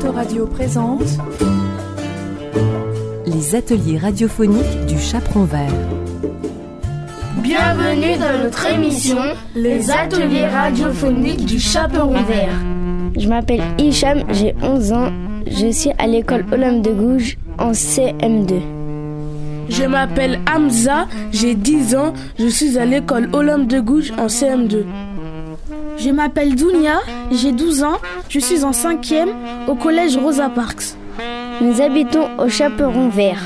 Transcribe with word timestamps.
Autoradio 0.00 0.46
présente 0.46 1.18
les 3.26 3.54
ateliers 3.54 3.98
radiophoniques 3.98 4.86
du 4.86 4.98
Chaperon 4.98 5.44
Vert. 5.44 5.74
Bienvenue 7.42 8.16
dans 8.16 8.42
notre 8.42 8.66
émission 8.66 9.18
Les 9.54 9.90
ateliers 9.90 10.46
radiophoniques 10.46 11.44
du 11.44 11.60
Chaperon 11.60 12.22
Vert. 12.22 12.58
Je 13.14 13.28
m'appelle 13.28 13.60
Hicham, 13.76 14.24
j'ai 14.30 14.54
11 14.62 14.92
ans. 14.92 15.12
Je 15.46 15.70
suis 15.70 15.90
à 15.98 16.06
l'école 16.06 16.46
Olympe 16.50 16.80
de 16.80 16.92
Gouges 16.92 17.36
en 17.58 17.72
CM2. 17.72 18.58
Je 19.68 19.84
m'appelle 19.84 20.40
Hamza, 20.50 21.08
j'ai 21.30 21.54
10 21.54 21.94
ans. 21.94 22.14
Je 22.38 22.46
suis 22.46 22.78
à 22.78 22.86
l'école 22.86 23.28
Olympe 23.34 23.68
de 23.68 23.80
Gouges 23.80 24.14
en 24.18 24.28
CM2. 24.28 24.84
Je 26.02 26.08
m'appelle 26.08 26.54
Dounia, 26.54 27.00
j'ai 27.30 27.52
12 27.52 27.82
ans. 27.82 27.98
Je 28.30 28.38
suis 28.40 28.64
en 28.64 28.70
5e 28.70 29.28
au 29.68 29.74
collège 29.74 30.16
Rosa 30.16 30.48
Parks. 30.48 30.94
Nous 31.60 31.82
habitons 31.82 32.26
au 32.38 32.48
Chaperon 32.48 33.10
Vert. 33.10 33.42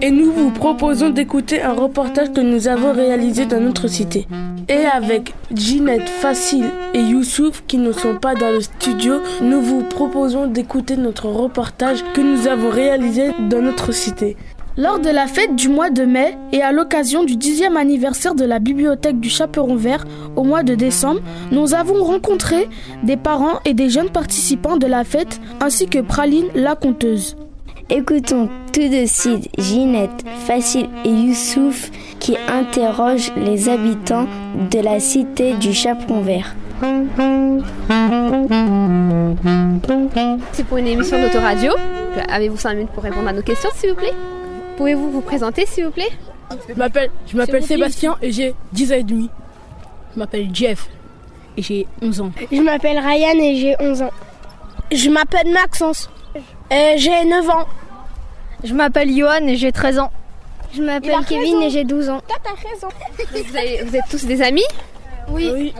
Et 0.00 0.10
nous 0.10 0.32
vous 0.32 0.50
proposons 0.50 1.10
d'écouter 1.10 1.62
un 1.62 1.72
reportage 1.74 2.32
que 2.32 2.40
nous 2.40 2.66
avons 2.66 2.92
réalisé 2.92 3.46
dans 3.46 3.60
notre 3.60 3.86
cité. 3.86 4.26
Et 4.68 4.84
avec 4.84 5.32
Ginette, 5.54 6.08
Facile 6.08 6.70
et 6.92 7.00
Youssouf 7.00 7.62
qui 7.68 7.78
ne 7.78 7.92
sont 7.92 8.16
pas 8.16 8.34
dans 8.34 8.50
le 8.50 8.60
studio, 8.60 9.20
nous 9.40 9.60
vous 9.60 9.82
proposons 9.82 10.46
d'écouter 10.48 10.96
notre 10.96 11.26
reportage 11.26 12.02
que 12.14 12.20
nous 12.20 12.48
avons 12.48 12.70
réalisé 12.70 13.30
dans 13.48 13.62
notre 13.62 13.92
cité. 13.92 14.36
Lors 14.78 14.98
de 15.00 15.10
la 15.10 15.26
fête 15.26 15.54
du 15.54 15.68
mois 15.68 15.90
de 15.90 16.04
mai 16.04 16.36
et 16.50 16.62
à 16.62 16.72
l'occasion 16.72 17.24
du 17.24 17.36
dixième 17.36 17.76
anniversaire 17.76 18.34
de 18.34 18.44
la 18.46 18.58
bibliothèque 18.58 19.20
du 19.20 19.28
Chaperon 19.28 19.76
Vert 19.76 20.04
au 20.34 20.44
mois 20.44 20.62
de 20.62 20.74
décembre, 20.74 21.20
nous 21.50 21.74
avons 21.74 22.02
rencontré 22.02 22.68
des 23.02 23.18
parents 23.18 23.60
et 23.66 23.74
des 23.74 23.90
jeunes 23.90 24.08
participants 24.08 24.78
de 24.78 24.86
la 24.86 25.04
fête 25.04 25.40
ainsi 25.60 25.88
que 25.88 25.98
Praline 25.98 26.46
la 26.54 26.74
conteuse. 26.74 27.36
Écoutons 27.90 28.48
tout 28.72 28.88
de 28.88 29.04
suite 29.04 29.50
Ginette, 29.58 30.24
Facile 30.46 30.88
et 31.04 31.10
Youssouf 31.10 31.90
qui 32.18 32.36
interrogent 32.48 33.32
les 33.36 33.68
habitants 33.68 34.26
de 34.70 34.78
la 34.78 35.00
cité 35.00 35.52
du 35.54 35.74
Chaperon 35.74 36.22
Vert. 36.22 36.54
C'est 40.52 40.64
pour 40.64 40.78
une 40.78 40.86
émission 40.86 41.20
d'autoradio. 41.20 41.72
Avez-vous 42.30 42.56
5 42.56 42.74
minutes 42.74 42.90
pour 42.92 43.02
répondre 43.02 43.28
à 43.28 43.34
nos 43.34 43.42
questions, 43.42 43.70
s'il 43.74 43.90
vous 43.90 43.96
plaît? 43.96 44.14
Pouvez-vous 44.82 45.12
vous 45.12 45.20
présenter, 45.20 45.64
s'il 45.64 45.84
vous 45.84 45.92
plaît 45.92 46.10
Je 46.68 46.74
m'appelle, 46.74 47.08
je 47.28 47.36
m'appelle 47.36 47.62
Sébastien 47.64 48.16
et 48.20 48.32
j'ai 48.32 48.52
10 48.72 48.92
ans 48.92 48.96
et 48.96 49.02
demi. 49.04 49.30
Je 50.12 50.18
m'appelle 50.18 50.48
Jeff 50.52 50.88
et 51.56 51.62
j'ai 51.62 51.86
11 52.02 52.20
ans. 52.20 52.32
Je 52.50 52.60
m'appelle 52.60 52.98
Ryan 52.98 53.38
et 53.38 53.54
j'ai 53.58 53.76
11 53.78 54.02
ans. 54.02 54.10
Je 54.90 55.08
m'appelle 55.08 55.52
Maxence 55.52 56.10
et 56.68 56.94
j'ai 56.96 57.24
9 57.24 57.48
ans. 57.48 57.64
Je 58.64 58.74
m'appelle 58.74 59.16
Johan 59.16 59.46
et 59.46 59.54
j'ai 59.54 59.70
13 59.70 60.00
ans. 60.00 60.10
Je 60.74 60.82
m'appelle 60.82 61.14
Kevin 61.28 61.44
raison. 61.58 61.60
et 61.62 61.70
j'ai 61.70 61.84
12 61.84 62.08
ans. 62.08 62.20
T'as 62.26 62.50
raison. 62.68 62.88
vous, 63.48 63.56
avez- 63.56 63.84
vous 63.84 63.94
êtes 63.94 64.08
tous 64.10 64.24
des 64.24 64.42
amis 64.42 64.64
Oui. 65.28 65.48
Oui, 65.54 65.74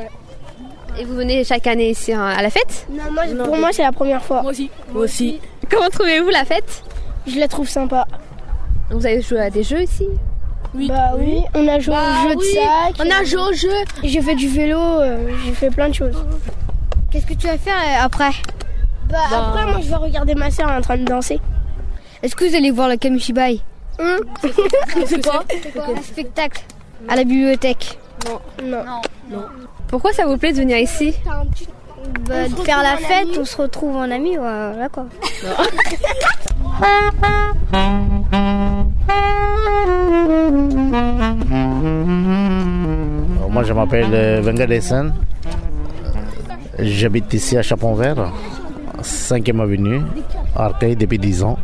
Et 0.96 1.04
vous 1.04 1.16
venez 1.16 1.42
chaque 1.42 1.66
année 1.66 1.90
ici 1.90 2.12
hein, 2.12 2.22
à 2.24 2.40
la 2.40 2.50
fête 2.50 2.86
Non, 2.88 3.02
moi, 3.10 3.24
pour 3.46 3.56
moi, 3.56 3.70
c'est 3.72 3.82
la 3.82 3.90
première 3.90 4.22
fois. 4.22 4.42
moi 4.42 4.52
aussi. 4.52 4.70
Moi 4.92 5.02
aussi. 5.02 5.40
Comment 5.68 5.88
trouvez-vous 5.88 6.28
la 6.30 6.44
fête 6.44 6.84
Je 7.26 7.40
la 7.40 7.48
trouve 7.48 7.68
sympa. 7.68 8.06
Vous 8.92 9.06
avez 9.06 9.22
joué 9.22 9.40
à 9.40 9.50
des 9.50 9.62
jeux 9.62 9.82
ici 9.82 10.06
Oui. 10.74 10.88
Bah 10.88 11.12
oui, 11.18 11.42
on 11.54 11.66
a 11.66 11.78
joué 11.78 11.94
au 11.94 12.28
jeu 12.28 12.36
de 12.36 12.42
sac. 12.42 12.94
On 13.00 13.10
a 13.10 13.24
joué 13.24 13.40
au 13.40 13.52
jeu. 13.54 13.72
J'ai 14.02 14.20
fait 14.20 14.34
du 14.34 14.48
vélo, 14.48 14.78
euh, 14.78 15.28
j'ai 15.44 15.52
fait 15.52 15.70
plein 15.70 15.88
de 15.88 15.94
choses. 15.94 16.22
Qu'est-ce 17.10 17.26
que 17.26 17.34
tu 17.34 17.46
vas 17.46 17.56
faire 17.56 17.74
euh, 17.74 18.04
après 18.04 18.32
Bah, 19.08 19.18
après, 19.32 19.64
moi, 19.64 19.80
je 19.82 19.88
vais 19.88 19.96
regarder 19.96 20.34
ma 20.34 20.50
soeur 20.50 20.68
en 20.68 20.80
train 20.82 20.98
de 20.98 21.04
danser. 21.04 21.40
Est-ce 22.22 22.36
que 22.36 22.44
vous 22.44 22.54
allez 22.54 22.70
voir 22.70 22.90
le 22.90 22.96
Kamishibai 22.96 23.60
C'est 25.06 25.24
quoi 25.24 25.44
Un 25.76 26.02
spectacle 26.02 26.62
à 27.08 27.16
la 27.16 27.24
bibliothèque. 27.24 27.98
Non. 28.62 28.84
Pourquoi 29.88 30.12
ça 30.12 30.26
vous 30.26 30.36
plaît 30.36 30.52
de 30.52 30.58
venir 30.58 30.76
ici 30.76 31.14
Bah, 32.28 32.46
de 32.46 32.54
faire 32.56 32.82
la 32.82 32.98
fête, 32.98 33.28
on 33.38 33.44
se 33.44 33.56
retrouve 33.56 33.96
en 33.96 34.10
amis, 34.10 34.36
voilà 34.36 34.90
quoi. 34.90 35.06
Euh, 39.10 39.14
Moi, 43.50 43.62
je 43.64 43.72
m'appelle 43.72 44.06
euh, 44.12 44.40
Vengadesen. 44.42 45.12
J'habite 46.78 47.32
ici 47.34 47.56
à 47.56 47.62
Chapon-Vert, 47.62 48.32
5e 49.02 49.60
avenue, 49.60 50.00
Arcueil, 50.56 50.96
depuis 50.96 51.18
10 51.18 51.42
ans. 51.44 51.58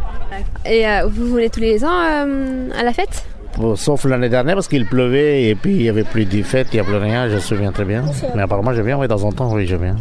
Et 0.67 0.87
euh, 0.87 1.07
vous 1.09 1.35
venez 1.35 1.49
tous 1.51 1.61
les 1.61 1.85
ans 1.85 1.89
euh, 2.05 2.69
à 2.79 2.83
la 2.83 2.93
fête? 2.93 3.25
Bon, 3.57 3.75
sauf 3.75 4.05
l'année 4.05 4.29
dernière 4.29 4.55
parce 4.55 4.69
qu'il 4.69 4.87
pleuvait 4.87 5.45
et 5.45 5.55
puis 5.55 5.73
il 5.73 5.83
n'y 5.83 5.89
avait 5.89 6.05
plus 6.05 6.27
de 6.27 6.43
fête, 6.43 6.69
il 6.73 6.77
n'y 6.77 6.81
a 6.81 6.85
plus 6.85 6.97
rien, 6.97 7.29
je 7.29 7.37
me 7.37 7.41
souviens 7.41 7.73
très 7.73 7.85
bien. 7.85 8.05
Mais 8.37 8.43
apparemment, 8.43 8.73
je 8.73 8.83
viens, 8.83 8.99
oui, 8.99 9.09
de 9.09 9.15
temps 9.15 9.25
en 9.25 9.33
temps, 9.33 9.53
oui, 9.53 9.67
je 9.67 9.75
viens. 9.77 9.97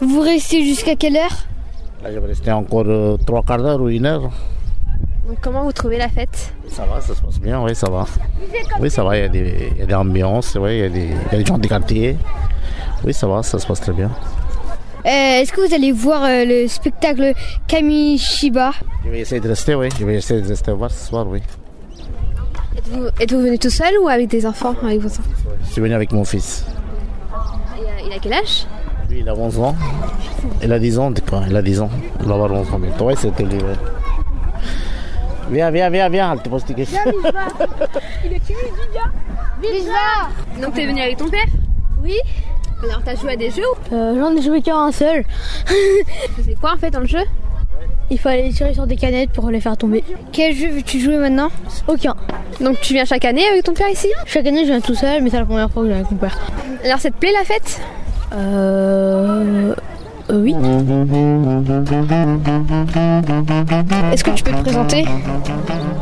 Vous 0.00 0.20
restez 0.20 0.64
jusqu'à 0.64 0.94
quelle 0.94 1.16
heure? 1.16 1.36
Là, 2.02 2.10
je 2.14 2.18
vais 2.18 2.28
rester 2.28 2.52
encore 2.52 2.84
euh, 2.86 3.16
trois 3.26 3.42
quarts 3.42 3.62
d'heure 3.62 3.80
ou 3.82 3.88
une 3.88 4.06
heure. 4.06 4.30
Donc, 5.26 5.38
Comment 5.40 5.64
vous 5.64 5.72
trouvez 5.72 5.98
la 5.98 6.08
fête? 6.08 6.52
Ça 6.68 6.84
va, 6.84 7.00
ça 7.00 7.14
se 7.14 7.20
passe 7.22 7.38
bien, 7.40 7.62
oui, 7.62 7.74
ça 7.74 7.88
va. 7.90 8.06
Oui, 8.80 8.90
ça 8.90 9.02
va, 9.04 9.16
il 9.16 9.20
y 9.20 9.24
a 9.24 9.28
des, 9.28 9.68
il 9.72 9.78
y 9.78 9.82
a 9.82 9.86
des 9.86 9.94
ambiances, 9.94 10.56
oui, 10.60 10.72
il 10.72 10.78
y, 10.78 10.82
a 10.84 10.88
des, 10.88 11.00
il 11.06 11.32
y 11.32 11.34
a 11.34 11.38
des 11.38 11.44
gens 11.46 11.58
du 11.58 11.68
quartier. 11.68 12.16
Oui, 13.04 13.14
ça 13.14 13.26
va, 13.26 13.42
ça 13.42 13.58
se 13.58 13.66
passe 13.66 13.80
très 13.80 13.92
bien. 13.92 14.10
Euh, 15.06 15.40
Est-ce 15.40 15.52
que 15.52 15.66
vous 15.66 15.74
allez 15.74 15.92
voir 15.92 16.22
euh, 16.24 16.44
le 16.46 16.66
spectacle 16.68 17.34
Kamishiba 17.66 18.72
Je 19.04 19.10
vais 19.10 19.20
essayer 19.20 19.40
de 19.40 19.48
rester, 19.48 19.74
oui, 19.74 19.88
je 19.98 20.04
vais 20.04 20.16
essayer 20.16 20.40
de 20.40 20.48
rester 20.48 20.72
voir 20.72 20.90
ce 20.90 21.06
soir, 21.08 21.26
oui. 21.28 21.42
Êtes-vous 22.76 23.06
êtes-vous 23.20 23.40
venu 23.40 23.58
tout 23.58 23.70
seul 23.70 23.92
ou 24.02 24.08
avec 24.08 24.28
des 24.28 24.44
enfants 24.46 24.74
avec 24.82 25.00
vos 25.00 25.08
enfants? 25.08 25.22
Je 25.66 25.72
suis 25.72 25.80
venu 25.80 25.94
avec 25.94 26.10
mon 26.12 26.24
fils. 26.24 26.64
Euh, 27.32 27.82
Il 28.06 28.12
a 28.12 28.18
quel 28.20 28.32
âge? 28.32 28.66
Lui, 29.10 29.20
il 29.20 29.28
a 29.28 29.34
11 29.34 29.58
ans. 29.60 29.76
Il 30.62 30.72
a 30.72 30.78
10 30.78 30.98
ans, 30.98 31.12
quoi. 31.28 31.42
Il 31.48 31.56
a 31.56 31.62
10 31.62 31.80
ans. 31.82 31.90
Il 32.20 32.26
va 32.26 32.34
avoir 32.34 32.50
11 32.52 32.72
ans 32.72 32.78
bientôt. 32.78 33.04
Ouais, 33.04 33.16
c'était 33.16 33.44
ouais. 33.44 33.60
Viens, 35.50 35.70
viens, 35.70 35.90
viens, 35.90 36.08
viens. 36.08 36.32
Elle 36.32 36.42
te 36.42 36.48
pose 36.48 36.64
des 36.64 36.74
questions. 36.74 37.00
Donc 40.60 40.74
t'es 40.74 40.86
venu 40.86 41.00
avec 41.00 41.16
ton 41.16 41.28
père 41.28 41.46
Oui. 42.02 42.16
Alors 42.82 43.00
t'as 43.04 43.14
joué 43.16 43.32
à 43.32 43.36
des 43.36 43.50
jeux 43.50 43.62
ou 43.62 43.94
Euh, 43.94 44.14
J'en 44.18 44.36
ai 44.36 44.42
joué 44.42 44.60
qu'un 44.62 44.90
seul. 44.92 45.24
C'est 46.44 46.58
quoi 46.60 46.72
en 46.74 46.76
fait 46.76 46.90
dans 46.90 47.00
le 47.00 47.06
jeu 47.06 47.20
Il 48.10 48.18
fallait 48.18 48.50
tirer 48.50 48.74
sur 48.74 48.86
des 48.86 48.96
canettes 48.96 49.30
pour 49.30 49.50
les 49.50 49.60
faire 49.60 49.76
tomber. 49.76 50.04
Quel 50.32 50.54
jeu 50.54 50.70
veux-tu 50.70 51.00
jouer 51.00 51.16
maintenant 51.18 51.48
Aucun. 51.88 52.14
Donc 52.60 52.80
tu 52.80 52.92
viens 52.94 53.04
chaque 53.04 53.24
année 53.24 53.46
avec 53.48 53.64
ton 53.64 53.72
père 53.74 53.88
ici 53.88 54.08
Chaque 54.26 54.46
année, 54.46 54.60
je 54.64 54.70
viens 54.70 54.80
tout 54.80 54.94
seul, 54.94 55.22
mais 55.22 55.30
c'est 55.30 55.38
la 55.38 55.44
première 55.46 55.70
fois 55.70 55.82
que 55.82 55.88
je 55.88 55.92
viens 55.94 56.00
avec 56.00 56.10
mon 56.10 56.18
père. 56.18 56.38
Alors 56.84 56.98
ça 56.98 57.10
te 57.10 57.16
plaît 57.16 57.32
la 57.32 57.44
fête 57.44 57.80
Euh. 58.32 59.63
Est-ce 64.12 64.24
que 64.24 64.30
tu 64.30 64.42
peux 64.42 64.50
te 64.52 64.62
présenter? 64.62 65.04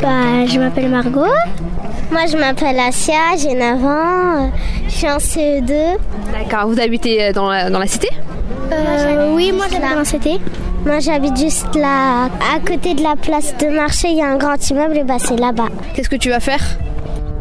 Bah, 0.01 0.47
je 0.47 0.59
m'appelle 0.59 0.89
Margot. 0.89 1.27
Moi, 2.11 2.23
je 2.31 2.37
m'appelle 2.39 2.79
Asia, 2.79 3.37
j'ai 3.39 3.55
9 3.55 3.85
ans. 3.85 4.51
Je 4.87 4.91
suis 4.93 5.07
en 5.11 5.19
CE2. 5.19 5.73
D'accord, 6.33 6.69
vous 6.69 6.81
habitez 6.81 7.23
euh, 7.25 7.33
dans 7.33 7.51
la, 7.51 7.69
dans 7.71 7.79
la 7.79 7.87
cité? 7.87 8.09
Euh, 8.73 9.35
oui, 9.35 9.53
moi 9.53 9.67
j'habite 9.71 9.91
dans 9.91 9.99
la 9.99 10.05
cité. 10.05 10.41
Moi 10.87 10.99
j'habite 11.01 11.37
juste 11.37 11.75
là, 11.77 12.25
à 12.25 12.59
côté 12.67 12.95
de 12.95 13.03
la 13.03 13.15
place 13.17 13.55
de 13.59 13.67
marché, 13.69 14.09
il 14.11 14.17
y 14.17 14.23
a 14.23 14.27
un 14.29 14.37
grand 14.37 14.71
immeuble 14.71 14.97
et 14.99 15.05
bah 15.05 15.17
c'est 15.19 15.37
là-bas. 15.37 15.69
Qu'est-ce 15.95 16.09
que 16.09 16.17
tu 16.17 16.31
vas 16.31 16.41
faire? 16.41 16.61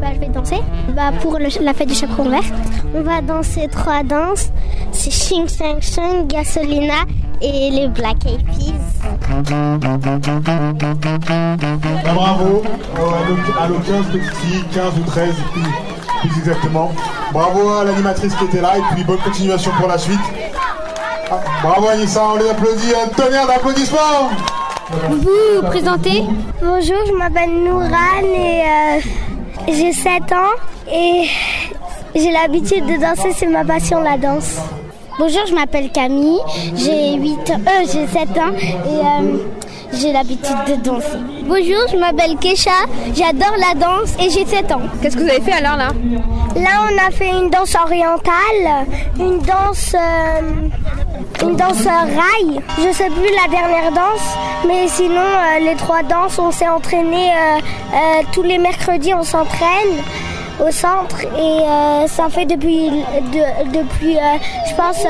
Bah 0.00 0.08
je 0.14 0.20
vais 0.20 0.26
danser. 0.26 0.56
Bah 0.94 1.10
pour 1.22 1.38
le- 1.38 1.48
la 1.64 1.72
fête 1.74 1.88
du 1.88 1.94
chaperon 1.94 2.28
vert, 2.28 2.44
on 2.94 3.00
va 3.00 3.20
danser 3.22 3.68
trois 3.70 4.02
danses. 4.04 4.50
C'est 4.92 5.10
Shing 5.10 5.46
Shang 5.48 5.80
Shang, 5.80 6.26
Gasolina 6.28 7.04
et 7.42 7.70
les 7.70 7.88
Black 7.88 8.24
Eyed 8.26 8.44
Peas. 8.46 9.08
Ah, 12.06 12.12
bravo 12.14 12.62
euh, 12.98 13.60
à 13.60 13.68
nos 13.68 13.78
15 13.78 14.06
petites 14.12 14.34
filles, 14.36 14.64
15 14.72 14.92
ou 14.98 15.02
13 15.10 15.34
plus, 15.52 15.62
plus 16.20 16.38
exactement. 16.38 16.92
Bravo 17.32 17.68
à 17.68 17.84
l'animatrice 17.84 18.34
qui 18.34 18.44
était 18.44 18.60
là 18.60 18.78
et 18.78 18.94
puis 18.94 19.04
bonne 19.04 19.18
continuation 19.18 19.72
pour 19.78 19.88
la 19.88 19.98
suite. 19.98 20.20
Ah, 21.30 21.40
bravo 21.62 21.88
Anissa, 21.88 22.22
on 22.32 22.36
les 22.36 22.48
applaudit, 22.50 22.92
un 22.94 23.08
tonnerre 23.08 23.46
d'applaudissements 23.46 24.30
Vous 25.10 25.18
vous 25.20 25.66
présentez 25.66 26.24
Bonjour, 26.60 26.98
je 27.06 27.12
m'appelle 27.12 27.50
Nourane 27.50 28.34
et 28.36 28.62
euh, 28.62 29.00
j'ai 29.66 29.92
7 29.92 30.32
ans 30.32 30.54
et 30.92 31.28
j'ai 32.14 32.30
l'habitude 32.30 32.86
de 32.86 33.00
danser, 33.00 33.32
c'est 33.34 33.46
ma 33.46 33.64
passion 33.64 34.00
la 34.00 34.16
danse. 34.18 34.58
Bonjour, 35.24 35.46
je 35.46 35.54
m'appelle 35.54 35.88
Camille, 35.92 36.40
j'ai 36.74 37.14
8 37.14 37.50
ans, 37.52 37.60
euh, 37.64 37.84
j'ai 37.84 38.08
7 38.08 38.28
ans 38.38 38.54
et 38.58 38.88
euh, 38.88 39.38
j'ai 39.92 40.12
l'habitude 40.12 40.56
de 40.66 40.74
danser. 40.82 41.16
Bonjour, 41.44 41.86
je 41.92 41.96
m'appelle 41.96 42.36
Kesha, 42.40 42.72
j'adore 43.14 43.54
la 43.56 43.72
danse 43.78 44.16
et 44.18 44.30
j'ai 44.30 44.44
7 44.44 44.72
ans. 44.72 44.80
Qu'est-ce 45.00 45.16
que 45.16 45.22
vous 45.22 45.28
avez 45.28 45.40
fait 45.40 45.52
alors 45.52 45.76
là? 45.76 45.90
Là, 46.56 46.88
on 46.90 47.06
a 47.06 47.12
fait 47.12 47.30
une 47.30 47.50
danse 47.50 47.72
orientale, 47.76 48.88
une 49.16 49.38
danse 49.38 49.94
euh, 49.94 51.46
une 51.46 51.54
danse 51.54 51.84
rail. 51.86 52.60
Je 52.78 52.92
sais 52.92 53.08
plus 53.08 53.30
la 53.44 53.48
dernière 53.48 53.92
danse, 53.92 54.26
mais 54.66 54.88
sinon 54.88 55.22
les 55.60 55.76
trois 55.76 56.02
danses, 56.02 56.36
on 56.40 56.50
s'est 56.50 56.68
entraîné 56.68 57.30
tous 58.32 58.42
les 58.42 58.58
mercredis, 58.58 59.14
on 59.14 59.22
s'entraîne 59.22 60.02
au 60.66 60.70
centre 60.70 61.20
et 61.22 62.06
ça 62.08 62.28
fait 62.28 62.46
depuis, 62.46 62.90
depuis 63.72 64.16
je 64.68 64.74
pense, 64.76 65.04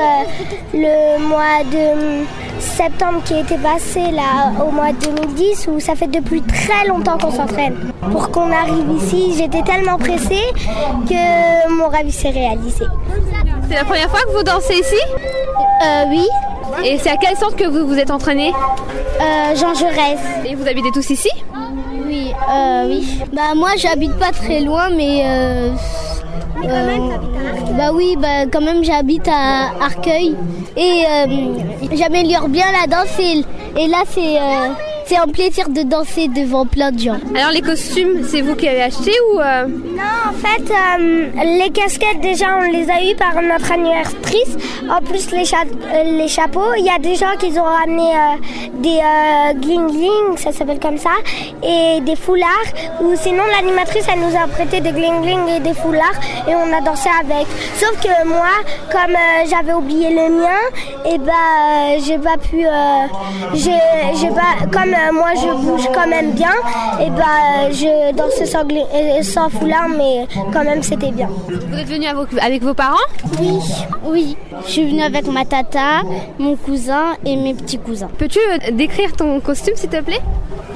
le 0.73 1.19
mois 1.27 1.63
de 1.71 2.23
septembre 2.59 3.21
qui 3.25 3.39
était 3.39 3.57
passé 3.57 4.11
là 4.11 4.51
au 4.65 4.71
mois 4.71 4.91
2010 4.93 5.67
où 5.71 5.79
ça 5.79 5.95
fait 5.95 6.07
depuis 6.07 6.41
très 6.41 6.87
longtemps 6.87 7.17
qu'on 7.17 7.31
s'entraîne. 7.31 7.91
Pour 8.11 8.31
qu'on 8.31 8.51
arrive 8.51 8.89
ici, 8.97 9.33
j'étais 9.37 9.61
tellement 9.63 9.97
pressée 9.97 10.43
que 11.07 11.69
mon 11.77 11.87
rêve 11.89 12.09
s'est 12.09 12.29
réalisé. 12.29 12.85
C'est 13.69 13.75
la 13.75 13.83
première 13.85 14.09
fois 14.09 14.19
que 14.21 14.35
vous 14.37 14.43
dansez 14.43 14.75
ici? 14.75 15.01
Euh, 15.85 16.03
Oui. 16.09 16.27
Et 16.83 16.97
c'est 16.97 17.09
à 17.11 17.17
quel 17.17 17.35
centre 17.37 17.55
que 17.55 17.65
vous 17.65 17.85
vous 17.87 17.97
êtes 17.99 18.09
entraîné 18.11 18.51
euh, 19.21 19.55
Jean 19.55 19.73
Jaurès. 19.75 20.19
Et 20.45 20.55
vous 20.55 20.67
habitez 20.67 20.89
tous 20.91 21.07
ici? 21.11 21.29
Oui, 22.13 22.31
euh, 22.47 22.85
oui. 22.89 23.19
Bah 23.33 23.55
moi 23.55 23.69
j'habite 23.75 24.13
pas 24.19 24.31
très 24.31 24.59
loin 24.61 24.91
mais 24.91 25.23
euh, 25.25 25.69
euh, 26.63 26.97
bah 27.75 27.89
oui, 27.91 28.15
bah 28.19 28.45
quand 28.51 28.61
même 28.61 28.83
j'habite 28.83 29.27
à 29.27 29.71
Arcueil 29.81 30.35
et 30.77 31.05
j'améliore 31.91 32.49
bien 32.49 32.65
la 32.71 32.85
danse 32.85 33.17
et, 33.19 33.43
et 33.81 33.87
là 33.87 34.03
c'est 34.07 34.37
c'est 35.05 35.17
un 35.17 35.27
plaisir 35.27 35.69
de 35.69 35.83
danser 35.83 36.27
devant 36.27 36.65
plein 36.65 36.91
de 36.91 36.99
gens. 36.99 37.17
Alors 37.35 37.51
les 37.51 37.61
costumes, 37.61 38.23
c'est 38.27 38.41
vous 38.41 38.55
qui 38.55 38.67
avez 38.67 38.83
acheté 38.83 39.11
ou 39.31 39.39
euh? 39.39 39.67
Non, 39.67 40.29
en 40.29 40.33
fait, 40.33 40.71
euh, 40.71 41.29
les 41.43 41.69
casquettes 41.71 42.21
déjà 42.21 42.57
on 42.57 42.71
les 42.71 42.89
a 42.89 43.03
eues 43.03 43.15
par 43.15 43.41
notre 43.41 43.71
anniversatrice. 43.71 44.57
En 44.89 45.01
plus 45.01 45.31
les, 45.31 45.45
cha 45.45 45.57
euh, 45.61 46.03
les 46.03 46.27
chapeaux, 46.27 46.73
il 46.77 46.85
y 46.85 46.89
a 46.89 46.99
des 46.99 47.15
gens 47.15 47.35
qui 47.39 47.57
ont 47.59 47.63
ramené 47.63 48.11
des 48.75 48.99
gling 49.59 49.87
gling, 49.87 50.37
ça 50.37 50.51
s'appelle 50.51 50.79
comme 50.79 50.97
ça, 50.97 51.11
et 51.63 52.01
des 52.01 52.15
foulards. 52.15 52.49
Ou 53.01 53.15
sinon 53.15 53.43
l'animatrice 53.55 54.05
elle 54.11 54.19
nous 54.19 54.35
a 54.35 54.47
prêté 54.47 54.81
des 54.81 54.91
gling 54.91 55.21
gling 55.21 55.47
et 55.57 55.59
des 55.59 55.73
foulards 55.73 56.19
et 56.47 56.53
on 56.55 56.73
a 56.75 56.81
dansé 56.81 57.09
avec. 57.19 57.47
Sauf 57.77 57.99
que 58.01 58.27
moi, 58.27 58.53
comme 58.91 59.15
j'avais 59.49 59.73
oublié 59.73 60.09
le 60.09 60.29
mien, 60.29 60.63
et 61.05 61.17
ben 61.17 61.99
j'ai 62.05 62.17
pas 62.17 62.37
pu, 62.37 62.65
j'ai 63.53 64.29
pas 64.29 64.65
comme 64.71 64.92
moi 65.13 65.33
je 65.35 65.65
bouge 65.65 65.87
quand 65.93 66.07
même 66.07 66.31
bien, 66.31 66.53
et 67.01 67.09
bah 67.09 67.71
je 67.71 68.13
dansais 68.13 68.45
sans, 68.45 68.63
sans 69.21 69.49
foulard, 69.49 69.89
mais 69.89 70.27
quand 70.51 70.63
même 70.63 70.83
c'était 70.83 71.11
bien. 71.11 71.29
Vous 71.47 71.77
êtes 71.77 71.87
venu 71.87 72.05
avec 72.41 72.63
vos 72.63 72.73
parents? 72.73 72.95
Oui, 73.39 73.59
oui. 74.05 74.37
Je 74.65 74.71
suis 74.71 74.87
venue 74.87 75.01
avec 75.01 75.27
ma 75.27 75.45
tata, 75.45 76.03
mon 76.39 76.55
cousin 76.55 77.15
et 77.25 77.35
mes 77.35 77.53
petits 77.53 77.79
cousins. 77.79 78.09
Peux-tu 78.17 78.39
euh, 78.39 78.71
décrire 78.71 79.13
ton 79.13 79.39
costume 79.39 79.75
s'il 79.75 79.89
te 79.89 80.01
plaît? 80.01 80.21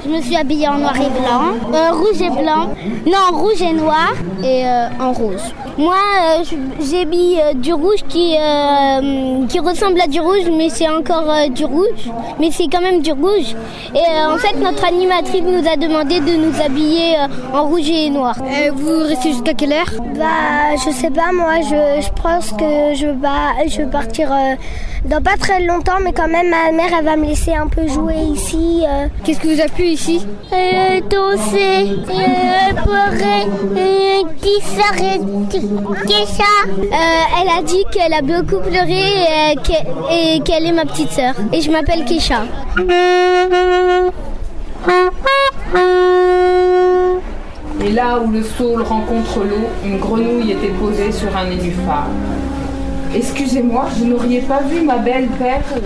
Je 0.04 0.08
me 0.10 0.20
suis 0.20 0.36
habillée 0.36 0.68
en 0.68 0.78
noir 0.78 0.94
et 0.96 1.10
blanc, 1.10 1.74
euh, 1.74 1.92
rouge 1.92 2.20
et 2.22 2.30
blanc, 2.30 2.74
non 3.06 3.38
rouge 3.38 3.60
et 3.62 3.72
noir 3.72 4.12
et 4.42 4.64
euh, 4.66 4.88
en 5.00 5.12
rose. 5.12 5.42
Moi, 5.78 5.94
euh, 5.94 6.42
j'ai 6.80 7.04
mis 7.04 7.36
euh, 7.38 7.54
du 7.54 7.72
rouge 7.72 8.02
qui, 8.08 8.34
euh, 8.36 9.46
qui 9.46 9.60
ressemble 9.60 10.00
à 10.00 10.08
du 10.08 10.20
rouge, 10.20 10.50
mais 10.52 10.70
c'est 10.70 10.88
encore 10.88 11.32
du 11.50 11.64
rouge. 11.64 12.10
Mais 12.40 12.50
c'est 12.50 12.66
quand 12.66 12.80
même 12.80 13.00
du 13.00 13.12
rouge. 13.12 13.54
Et 13.94 14.26
en 14.28 14.36
fait, 14.38 14.56
notre 14.58 14.84
animatrice 14.84 15.42
nous 15.42 15.68
a 15.68 15.76
demandé 15.76 16.18
de 16.18 16.32
nous 16.36 16.60
habiller 16.60 17.14
en 17.54 17.62
rouge 17.68 17.88
et 17.88 18.10
noir. 18.10 18.34
vous 18.74 18.98
restez 19.06 19.30
jusqu'à 19.30 19.54
quelle 19.54 19.72
heure? 19.72 19.92
Bah, 20.16 20.74
je 20.84 20.90
sais 20.90 21.10
pas, 21.10 21.30
moi, 21.32 21.60
je, 21.62 22.02
je 22.02 22.22
pense 22.22 22.50
que 22.50 22.94
je, 22.94 23.06
vais, 23.06 23.68
je 23.68 23.78
vais 23.78 23.86
partir 23.90 24.30
dans 25.04 25.22
pas 25.22 25.36
très 25.38 25.64
longtemps, 25.64 26.00
mais 26.02 26.12
quand 26.12 26.26
même, 26.26 26.50
ma 26.50 26.72
mère, 26.72 26.90
elle 26.98 27.04
va 27.04 27.14
me 27.16 27.26
laisser 27.26 27.54
un 27.54 27.68
peu 27.68 27.86
jouer 27.86 28.16
ici. 28.16 28.82
Qu'est-ce 29.22 29.38
que 29.38 29.46
vous 29.46 29.60
a 29.60 29.66
plu 29.66 29.84
euh, 29.88 31.00
Danser, 31.08 31.96
pleurer, 32.04 33.46
qui 34.42 34.60
s'arrête. 34.60 35.22
Qu'est-ce 36.06 36.42
euh, 36.42 37.40
Elle 37.40 37.48
a 37.48 37.62
dit 37.62 37.84
qu'elle 37.90 38.12
a 38.12 38.20
beaucoup 38.20 38.60
pleuré 38.60 39.54
et 40.10 40.40
qu'elle 40.40 40.66
est 40.66 40.72
ma 40.72 40.84
petite 40.84 41.10
sœur. 41.10 41.34
Et 41.54 41.62
je 41.62 41.70
m'appelle 41.70 42.04
Kesha. 42.04 42.42
Et 47.80 47.90
là 47.90 48.20
où 48.20 48.30
le 48.30 48.42
saule 48.42 48.82
rencontre 48.82 49.38
l'eau, 49.38 49.68
une 49.86 49.98
grenouille 49.98 50.52
était 50.52 50.68
posée 50.68 51.12
sur 51.12 51.34
un 51.34 51.48
nénuphar. 51.48 52.08
Excusez-moi, 53.14 53.86
vous 53.96 54.04
n'auriez 54.04 54.42
pas 54.42 54.60
vu 54.60 54.82
ma 54.82 54.98
belle 54.98 55.28
perle 55.38 55.80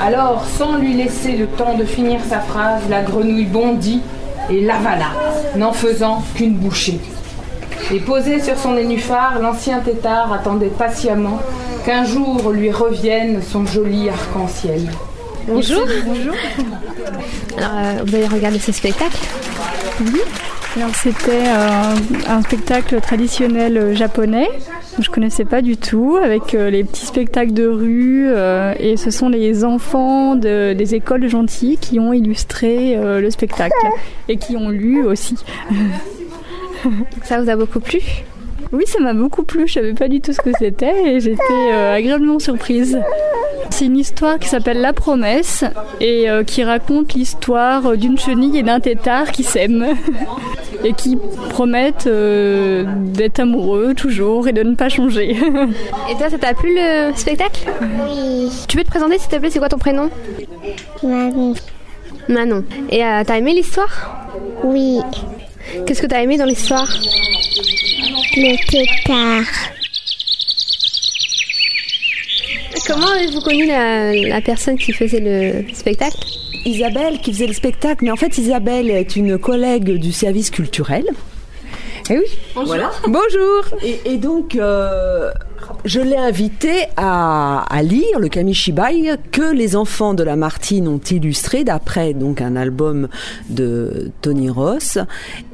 Alors, 0.00 0.44
sans 0.58 0.76
lui 0.76 0.94
laisser 0.94 1.32
le 1.32 1.46
temps 1.46 1.74
de 1.76 1.84
finir 1.84 2.20
sa 2.28 2.40
phrase, 2.40 2.82
la 2.90 3.02
grenouille 3.02 3.46
bondit 3.46 4.02
et 4.50 4.60
l'avala, 4.60 5.10
n'en 5.56 5.72
faisant 5.72 6.22
qu'une 6.34 6.54
bouchée. 6.54 7.00
Et 7.92 8.00
posé 8.00 8.40
sur 8.40 8.58
son 8.58 8.72
nénuphar, 8.72 9.38
l'ancien 9.40 9.80
tétard 9.80 10.32
attendait 10.32 10.68
patiemment 10.68 11.40
qu'un 11.84 12.04
jour 12.04 12.50
lui 12.50 12.70
revienne 12.70 13.40
son 13.42 13.66
joli 13.66 14.08
arc-en-ciel. 14.08 14.90
Bonjour. 15.46 15.86
Bonjour. 16.06 16.34
Alors, 17.58 17.70
euh, 17.74 18.02
vous 18.06 18.14
avez 18.14 18.26
regardé 18.26 18.58
ce 18.58 18.72
spectacle 18.72 19.18
Oui. 20.00 20.20
C'était 20.94 21.30
euh, 21.46 21.94
un 22.26 22.42
spectacle 22.42 23.00
traditionnel 23.00 23.78
euh, 23.78 23.94
japonais. 23.94 24.48
Je 24.98 25.08
connaissais 25.08 25.44
pas 25.44 25.62
du 25.62 25.76
tout, 25.76 26.16
avec 26.16 26.54
euh, 26.54 26.68
les 26.68 26.82
petits 26.82 27.06
spectacles 27.06 27.52
de 27.52 27.66
rue. 27.66 28.28
Et 28.80 28.96
ce 28.96 29.10
sont 29.10 29.28
les 29.28 29.64
enfants 29.64 30.34
de, 30.34 30.72
des 30.72 30.94
écoles 30.96 31.28
gentilles 31.28 31.78
qui 31.78 32.00
ont 32.00 32.12
illustré 32.12 32.96
le 32.96 33.30
spectacle 33.30 33.76
et 34.28 34.36
qui 34.36 34.56
ont 34.56 34.68
lu 34.68 35.04
aussi. 35.04 35.36
Ça 37.22 37.40
vous 37.40 37.48
a 37.48 37.56
beaucoup 37.56 37.80
plu? 37.80 38.00
Oui, 38.74 38.84
ça 38.86 39.00
m'a 39.00 39.14
beaucoup 39.14 39.44
plu. 39.44 39.66
Je 39.66 39.74
savais 39.74 39.94
pas 39.94 40.08
du 40.08 40.20
tout 40.20 40.32
ce 40.32 40.40
que 40.40 40.50
c'était 40.58 41.14
et 41.14 41.20
j'étais 41.20 41.72
agréablement 41.72 42.38
surprise. 42.38 42.98
C'est 43.70 43.86
une 43.86 43.96
histoire 43.96 44.38
qui 44.38 44.48
s'appelle 44.48 44.80
La 44.80 44.92
Promesse 44.92 45.64
et 46.00 46.26
qui 46.46 46.64
raconte 46.64 47.14
l'histoire 47.14 47.96
d'une 47.96 48.18
chenille 48.18 48.58
et 48.58 48.62
d'un 48.62 48.80
tétard 48.80 49.32
qui 49.32 49.42
s'aiment 49.42 49.86
et 50.84 50.92
qui 50.92 51.18
promettent 51.48 52.06
euh, 52.06 52.84
d'être 52.86 53.40
amoureux 53.40 53.94
toujours 53.94 54.46
et 54.46 54.52
de 54.52 54.62
ne 54.62 54.74
pas 54.74 54.88
changer. 54.88 55.30
et 56.10 56.14
toi, 56.16 56.30
ça 56.30 56.38
t'a 56.38 56.54
plu 56.54 56.74
le 56.74 57.14
spectacle? 57.16 57.66
Oui. 58.06 58.50
Tu 58.68 58.76
peux 58.76 58.84
te 58.84 58.90
présenter 58.90 59.18
s'il 59.18 59.30
te 59.30 59.36
plaît, 59.36 59.50
c'est 59.50 59.58
quoi 59.58 59.68
ton 59.68 59.78
prénom? 59.78 60.10
Manon. 61.02 61.54
Manon. 62.28 62.64
Et 62.90 63.04
euh, 63.04 63.22
t'as 63.26 63.38
aimé 63.38 63.54
l'histoire? 63.54 64.26
Oui. 64.62 65.00
Qu'est-ce 65.86 66.02
que 66.02 66.06
t'as 66.06 66.22
aimé 66.22 66.36
dans 66.36 66.44
l'histoire? 66.44 66.88
Le 68.36 68.56
tétard. 68.66 69.44
Comment 72.86 73.06
avez-vous 73.08 73.40
connu 73.40 73.66
la, 73.66 74.12
la 74.12 74.40
personne 74.40 74.76
qui 74.76 74.92
faisait 74.92 75.20
le 75.20 75.72
spectacle? 75.74 76.16
Isabelle 76.66 77.20
qui 77.20 77.32
faisait 77.32 77.46
le 77.46 77.52
spectacle, 77.52 78.04
mais 78.04 78.10
en 78.10 78.16
fait 78.16 78.36
Isabelle 78.38 78.90
est 78.90 79.16
une 79.16 79.38
collègue 79.38 79.98
du 79.98 80.12
service 80.12 80.50
culturel. 80.50 81.04
Eh 82.10 82.18
oui, 82.18 82.24
Bonjour. 82.54 82.66
voilà. 82.66 82.90
Bonjour. 83.06 83.64
Et, 83.82 84.00
et 84.12 84.16
donc, 84.18 84.56
euh, 84.56 85.30
je 85.84 86.00
l'ai 86.00 86.16
invité 86.16 86.86
à, 86.96 87.64
à, 87.68 87.82
lire 87.82 88.18
le 88.18 88.28
Kamishibai 88.28 89.16
que 89.32 89.54
les 89.54 89.76
enfants 89.76 90.14
de 90.14 90.22
la 90.22 90.36
Martine 90.36 90.88
ont 90.88 90.98
illustré 90.98 91.64
d'après 91.64 92.14
donc 92.14 92.40
un 92.40 92.56
album 92.56 93.08
de 93.48 94.10
Tony 94.20 94.50
Ross. 94.50 94.98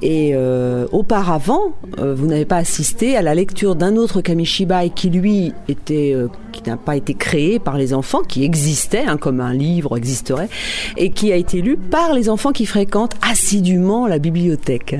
Et 0.02 0.32
euh, 0.34 0.86
auparavant, 0.92 1.72
euh, 1.98 2.14
vous 2.14 2.26
n'avez 2.26 2.44
pas 2.44 2.56
assisté 2.56 3.16
à 3.16 3.22
la 3.22 3.34
lecture 3.34 3.74
d'un 3.74 3.96
autre 3.96 4.20
Kamishibai 4.20 4.90
qui 4.94 5.10
lui 5.10 5.52
était 5.68 6.12
euh, 6.14 6.28
qui 6.50 6.68
n'a 6.68 6.76
pas 6.76 6.96
été 6.96 7.14
créé 7.14 7.58
par 7.58 7.76
les 7.76 7.94
enfants, 7.94 8.22
qui 8.22 8.44
existait 8.44 9.04
hein, 9.06 9.16
comme 9.16 9.40
un 9.40 9.54
livre 9.54 9.96
existerait, 9.96 10.48
et 10.96 11.10
qui 11.10 11.32
a 11.32 11.36
été 11.36 11.62
lu 11.62 11.76
par 11.76 12.12
les 12.12 12.28
enfants 12.28 12.52
qui 12.52 12.66
fréquentent 12.66 13.14
assidûment 13.22 14.06
la 14.06 14.18
bibliothèque. 14.18 14.96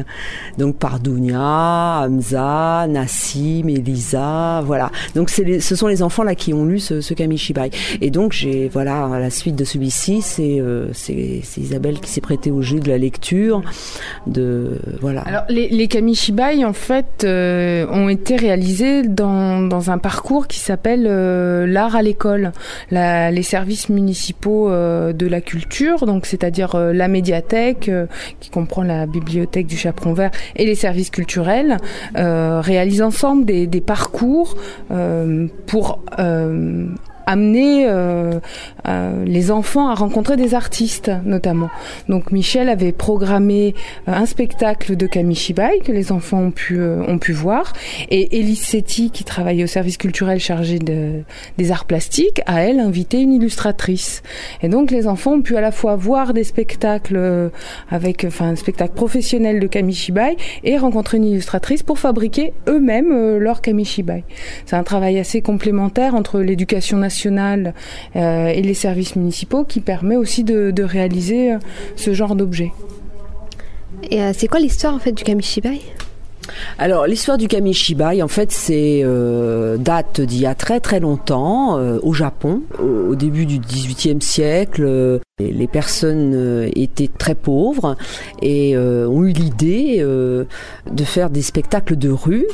Donc 0.59 0.77
par 0.77 1.01
Dounia, 1.01 2.07
Hamza, 2.07 2.87
Nassim, 2.89 3.69
Elisa, 3.69 4.63
voilà. 4.65 4.91
Donc 5.15 5.35
les, 5.39 5.61
ce 5.61 5.77
sont 5.77 5.87
les 5.87 6.03
enfants 6.03 6.23
là 6.23 6.35
qui 6.35 6.55
ont 6.55 6.65
lu 6.65 6.79
ce, 6.79 7.01
ce 7.01 7.15
Kamishibai. 7.15 7.71
Et 8.01 8.11
donc 8.11 8.33
j'ai 8.33 8.69
voilà 8.69 9.07
à 9.07 9.19
la 9.19 9.31
suite 9.31 9.57
de 9.57 9.65
celui-ci, 9.65 10.23
c'est 10.23 10.61
euh, 10.61 10.89
Isabelle 11.57 12.01
qui 12.01 12.11
s'est 12.11 12.21
prêtée 12.21 12.51
au 12.51 12.63
jeu 12.63 12.81
de 12.81 12.89
la 12.89 12.99
lecture, 12.99 13.63
de 14.27 14.79
voilà. 15.01 15.23
Alors 15.23 15.45
les, 15.49 15.69
les 15.69 15.89
Kamishibai 15.89 16.65
en 16.65 16.73
fait 16.73 17.25
euh, 17.25 17.87
ont 17.91 18.09
été 18.09 18.37
réalisés 18.37 19.03
dans 19.03 19.61
dans 19.63 19.91
un 19.91 19.99
parcours 19.99 20.47
qui 20.47 20.59
s'appelle 20.59 21.07
euh, 21.09 21.67
l'art 21.67 21.97
à 21.97 22.03
l'école, 22.03 22.53
les 22.91 23.43
services 23.43 23.89
municipaux 23.89 24.71
euh, 24.71 25.13
de 25.13 25.27
la 25.27 25.41
culture, 25.41 26.07
donc 26.07 26.27
c'est-à-dire 26.27 26.75
euh, 26.75 26.93
la 26.93 27.09
médiathèque 27.09 27.91
qui 28.41 28.51
comprend 28.51 28.83
la 28.83 29.07
bibliothèque 29.07 29.67
du 29.67 29.77
Chaperon 29.77 30.13
Vert 30.13 30.31
et 30.57 30.65
les 30.67 30.75
services 30.75 31.11
culturels 31.11 31.77
réalisent 32.15 33.03
ensemble 33.03 33.45
des, 33.45 33.67
des 33.67 33.81
parcours 33.81 34.57
pour 35.67 36.01
amener 37.27 37.89
les 39.25 39.51
enfants 39.51 39.89
à 39.89 39.95
rencontrer 39.95 40.37
des 40.37 40.55
artistes 40.55 41.11
notamment. 41.25 41.71
Donc 42.09 42.33
Michel 42.33 42.69
avait 42.69 42.93
programmé 42.93 43.75
un 44.07 44.27
spectacle 44.27 44.97
de 44.97 45.07
Kamishibai 45.07 45.81
que 45.85 45.93
les 45.93 46.13
enfants 46.13 46.41
ont 46.41 46.51
pu 46.51 46.81
ont 46.81 47.19
pu 47.19 47.33
voir 47.33 47.73
et 48.09 48.39
Elise 48.39 48.63
Setti 48.63 49.11
qui 49.11 49.25
travaillait 49.25 49.65
au 49.65 49.69
service 49.69 49.97
culturel 49.97 50.41
chargé 50.41 50.79
de, 50.79 51.23
des 51.59 51.73
arts 51.73 51.85
plastiques 51.85 52.41
a 52.47 52.63
elle 52.63 52.81
invité 52.81 53.21
une 53.21 53.33
illustratrice. 53.33 54.23
Et 54.63 54.69
donc 54.69 54.91
les 54.91 55.07
enfants 55.07 55.35
ont 55.35 55.43
pu 55.43 55.57
à 55.57 55.61
la 55.61 55.73
fois 55.73 55.97
voir 55.97 56.33
des 56.35 56.45
spectacles 56.45 57.51
avec 57.91 58.25
enfin 58.27 58.51
un 58.51 58.57
spectacle 58.57 58.95
professionnel 58.95 59.61
de 59.61 59.67
Kamishibai 59.67 60.37
et 60.65 60.79
rencontrer 60.79 61.19
une 61.19 61.25
illustratrice 61.25 61.83
pour 61.83 61.99
fabriquer 61.99 62.53
eux-mêmes 62.69 63.13
euh, 63.13 63.39
leur 63.39 63.61
kamishibai. 63.61 64.25
C'est 64.67 64.77
un 64.77 64.83
travail 64.83 65.19
assez 65.19 65.41
complémentaire 65.41 66.15
entre 66.15 66.41
l'éducation 66.41 66.99
nationale 66.99 67.20
euh, 67.27 68.47
et 68.47 68.63
les 68.63 68.75
services 68.75 69.17
municipaux 69.17 69.65
qui 69.65 69.81
permet 69.81 70.17
aussi 70.17 70.45
de, 70.45 70.83
réaliser 70.83 71.53
euh, 71.53 71.59
ce 71.97 72.15
genre 72.15 72.35
d'objet. 72.35 72.73
Et 74.11 74.21
c'est 74.33 74.49
quoi 74.49 74.61
l'histoire 74.61 74.95
en 74.95 74.99
fait 74.99 75.13
du 75.13 75.25
kamishibai? 75.25 75.81
Alors 76.79 77.07
l'histoire 77.07 77.37
du 77.37 77.49
kamishibai, 77.49 78.23
en 78.23 78.29
fait, 78.29 78.51
c'est 78.51 79.05
date 79.79 80.23
d'il 80.23 80.41
y 80.41 80.47
a 80.47 80.55
très 80.55 80.81
très 80.81 81.01
longtemps 81.01 81.79
au 82.03 82.13
Japon, 82.15 82.63
au, 82.83 83.15
début 83.15 83.45
du 83.45 83.59
XVIIIe 83.59 84.23
siècle. 84.23 85.21
les 85.39 85.69
personnes 85.69 86.71
étaient 86.75 87.11
très 87.19 87.35
pauvres 87.35 87.97
et 88.41 88.77
ont 88.77 89.23
eu 89.23 89.33
l'idée 89.33 90.03
de 90.03 91.05
faire 91.05 91.29
des 91.29 91.43
spectacles 91.43 91.97
de 91.97 92.11
rue 92.11 92.47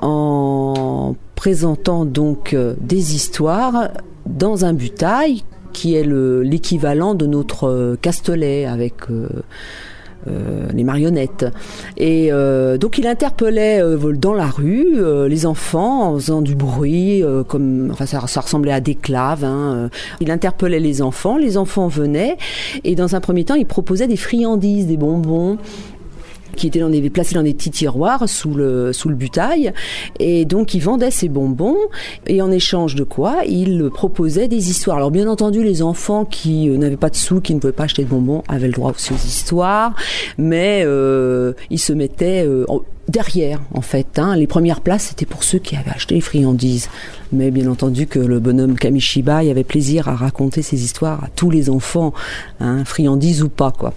en 0.00 1.14
présentant 1.38 2.04
donc 2.04 2.52
euh, 2.52 2.74
des 2.80 3.14
histoires 3.14 3.90
dans 4.26 4.64
un 4.64 4.72
butail 4.72 5.44
qui 5.72 5.94
est 5.94 6.02
l'équivalent 6.02 7.14
de 7.14 7.26
notre 7.26 7.68
euh, 7.68 7.96
castelet 8.02 8.66
avec 8.66 8.94
euh, 9.08 9.28
les 10.74 10.82
marionnettes. 10.82 11.46
Et 11.96 12.30
donc 12.80 12.98
il 12.98 13.06
interpellait 13.06 13.80
dans 14.16 14.34
la 14.34 14.46
rue 14.46 14.98
les 15.26 15.46
enfants 15.46 16.08
en 16.08 16.14
faisant 16.16 16.42
du 16.42 16.54
bruit, 16.54 17.22
comme 17.46 17.90
enfin 17.92 18.04
ça, 18.04 18.18
ressemblait 18.18 18.72
à 18.72 18.80
des 18.80 18.96
claves. 18.96 19.44
Hein, 19.44 19.88
il 20.20 20.30
interpellait 20.30 20.80
les 20.80 21.00
enfants, 21.00 21.38
les 21.38 21.56
enfants 21.56 21.88
venaient 21.88 22.36
et 22.84 22.94
dans 22.94 23.14
un 23.14 23.20
premier 23.20 23.44
temps 23.44 23.54
il 23.54 23.64
proposait 23.64 24.08
des 24.08 24.18
friandises, 24.18 24.86
des 24.86 24.98
bonbons 24.98 25.56
qui 26.58 26.66
étaient 26.66 26.82
placés 27.10 27.34
dans 27.34 27.42
des 27.42 27.54
petits 27.54 27.70
tiroirs 27.70 28.28
sous 28.28 28.52
le, 28.54 28.92
sous 28.92 29.08
le 29.08 29.14
butail. 29.14 29.72
Et 30.18 30.44
donc, 30.44 30.74
ils 30.74 30.80
vendaient 30.80 31.10
ces 31.10 31.28
bonbons. 31.28 31.78
Et 32.26 32.42
en 32.42 32.50
échange 32.50 32.94
de 32.94 33.04
quoi, 33.04 33.42
ils 33.46 33.88
proposaient 33.92 34.48
des 34.48 34.70
histoires. 34.70 34.98
Alors, 34.98 35.10
bien 35.10 35.28
entendu, 35.28 35.62
les 35.62 35.82
enfants 35.82 36.24
qui 36.24 36.68
euh, 36.68 36.76
n'avaient 36.76 36.96
pas 36.96 37.10
de 37.10 37.16
sous, 37.16 37.40
qui 37.40 37.54
ne 37.54 37.60
pouvaient 37.60 37.72
pas 37.72 37.84
acheter 37.84 38.04
de 38.04 38.08
bonbons, 38.08 38.42
avaient 38.48 38.66
le 38.66 38.72
droit 38.72 38.90
aussi 38.90 39.12
aux 39.12 39.16
histoires. 39.16 39.94
Mais 40.36 40.82
euh, 40.84 41.52
ils 41.70 41.78
se 41.78 41.92
mettaient... 41.92 42.44
Euh, 42.46 42.66
derrière, 43.08 43.60
en 43.74 43.80
fait. 43.80 44.18
Hein. 44.18 44.36
Les 44.36 44.46
premières 44.46 44.80
places, 44.80 45.08
c'était 45.08 45.26
pour 45.26 45.42
ceux 45.42 45.58
qui 45.58 45.76
avaient 45.76 45.90
acheté 45.90 46.14
les 46.14 46.20
friandises. 46.20 46.88
Mais 47.30 47.50
bien 47.50 47.70
entendu 47.70 48.06
que 48.06 48.18
le 48.18 48.40
bonhomme 48.40 48.78
Kamishiba 48.78 49.44
il 49.44 49.50
avait 49.50 49.64
plaisir 49.64 50.08
à 50.08 50.14
raconter 50.14 50.62
ses 50.62 50.82
histoires 50.82 51.24
à 51.24 51.28
tous 51.34 51.50
les 51.50 51.68
enfants, 51.68 52.14
hein, 52.60 52.84
friandises 52.84 53.42
ou 53.42 53.50
pas, 53.50 53.70
quoi. 53.70 53.92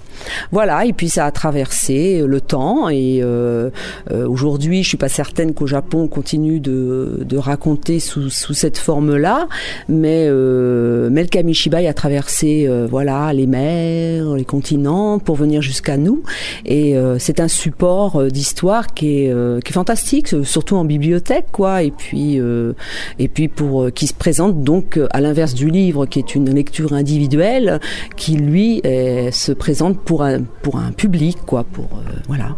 Voilà, 0.51 0.85
et 0.85 0.91
puis 0.91 1.07
ça 1.07 1.25
a 1.25 1.31
traversé 1.31 2.23
le 2.25 2.41
temps, 2.41 2.89
et 2.89 3.21
euh, 3.23 3.69
euh, 4.11 4.27
aujourd'hui, 4.27 4.83
je 4.83 4.89
suis 4.89 4.97
pas 4.97 5.09
certaine 5.09 5.53
qu'au 5.53 5.65
Japon 5.65 6.01
on 6.01 6.07
continue 6.07 6.59
de, 6.59 7.19
de 7.21 7.37
raconter 7.37 7.99
sous, 7.99 8.29
sous 8.29 8.53
cette 8.53 8.77
forme-là, 8.77 9.47
mais, 9.87 10.25
euh, 10.27 11.09
mais 11.11 11.21
le 11.23 11.29
Kamishibai 11.29 11.87
a 11.87 11.93
traversé 11.93 12.65
euh, 12.67 12.85
voilà, 12.89 13.31
les 13.33 13.47
mers, 13.47 14.35
les 14.35 14.45
continents, 14.45 15.19
pour 15.19 15.37
venir 15.37 15.61
jusqu'à 15.61 15.97
nous, 15.97 16.21
et 16.65 16.97
euh, 16.97 17.17
c'est 17.17 17.39
un 17.39 17.47
support 17.47 18.25
d'histoire 18.25 18.93
est, 19.07 19.31
euh, 19.31 19.59
qui 19.59 19.71
est 19.71 19.73
fantastique, 19.73 20.35
surtout 20.43 20.75
en 20.75 20.85
bibliothèque, 20.85 21.47
quoi. 21.51 21.83
Et 21.83 21.91
puis, 21.91 22.39
euh, 22.39 22.73
et 23.19 23.27
puis 23.27 23.47
pour 23.47 23.83
euh, 23.83 23.89
qui 23.91 24.07
se 24.07 24.13
présente 24.13 24.63
donc 24.63 24.99
à 25.11 25.21
l'inverse 25.21 25.53
du 25.53 25.69
livre, 25.69 26.05
qui 26.05 26.19
est 26.19 26.35
une 26.35 26.53
lecture 26.53 26.93
individuelle, 26.93 27.79
qui 28.15 28.35
lui 28.35 28.81
se 28.83 29.51
présente 29.51 29.99
pour 29.99 30.23
un 30.23 30.41
pour 30.61 30.77
un 30.77 30.91
public, 30.91 31.37
quoi. 31.45 31.63
Pour 31.63 31.89
voilà. 32.27 32.55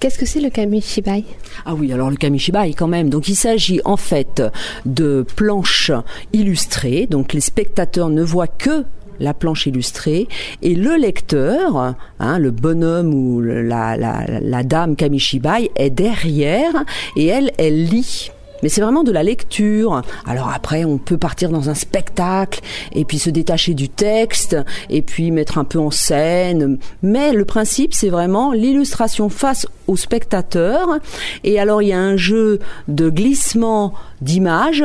Qu'est-ce 0.00 0.18
que 0.18 0.24
c'est 0.24 0.40
le 0.40 0.48
kamishibai? 0.48 1.24
Ah 1.66 1.74
oui, 1.74 1.92
alors 1.92 2.08
le 2.08 2.16
kamishibai 2.16 2.72
quand 2.72 2.88
même. 2.88 3.10
Donc 3.10 3.28
il 3.28 3.34
s'agit 3.36 3.82
en 3.84 3.98
fait 3.98 4.42
de 4.86 5.26
planches 5.36 5.92
illustrées. 6.32 7.06
Donc 7.06 7.34
les 7.34 7.42
spectateurs 7.42 8.08
ne 8.08 8.22
voient 8.22 8.46
que 8.46 8.86
la 9.20 9.34
planche 9.34 9.66
illustrée, 9.66 10.26
et 10.62 10.74
le 10.74 10.96
lecteur, 10.96 11.94
hein, 12.18 12.38
le 12.38 12.50
bonhomme 12.50 13.14
ou 13.14 13.40
la, 13.40 13.96
la, 13.96 14.24
la 14.26 14.62
dame 14.62 14.96
Kamishibai 14.96 15.70
est 15.76 15.90
derrière, 15.90 16.72
et 17.16 17.26
elle, 17.26 17.52
elle 17.58 17.84
lit. 17.84 18.30
Mais 18.62 18.68
c'est 18.68 18.80
vraiment 18.80 19.04
de 19.04 19.12
la 19.12 19.22
lecture. 19.22 20.02
Alors 20.26 20.50
après, 20.54 20.84
on 20.84 20.98
peut 20.98 21.16
partir 21.16 21.50
dans 21.50 21.70
un 21.70 21.74
spectacle 21.74 22.60
et 22.92 23.04
puis 23.04 23.18
se 23.18 23.30
détacher 23.30 23.74
du 23.74 23.88
texte 23.88 24.56
et 24.90 25.02
puis 25.02 25.30
mettre 25.30 25.58
un 25.58 25.64
peu 25.64 25.78
en 25.78 25.90
scène. 25.90 26.78
Mais 27.02 27.32
le 27.32 27.44
principe, 27.44 27.94
c'est 27.94 28.10
vraiment 28.10 28.52
l'illustration 28.52 29.28
face 29.28 29.66
au 29.86 29.96
spectateur. 29.96 30.98
Et 31.44 31.58
alors, 31.58 31.82
il 31.82 31.88
y 31.88 31.92
a 31.92 32.00
un 32.00 32.16
jeu 32.16 32.58
de 32.88 33.08
glissement 33.08 33.94
d'images 34.20 34.84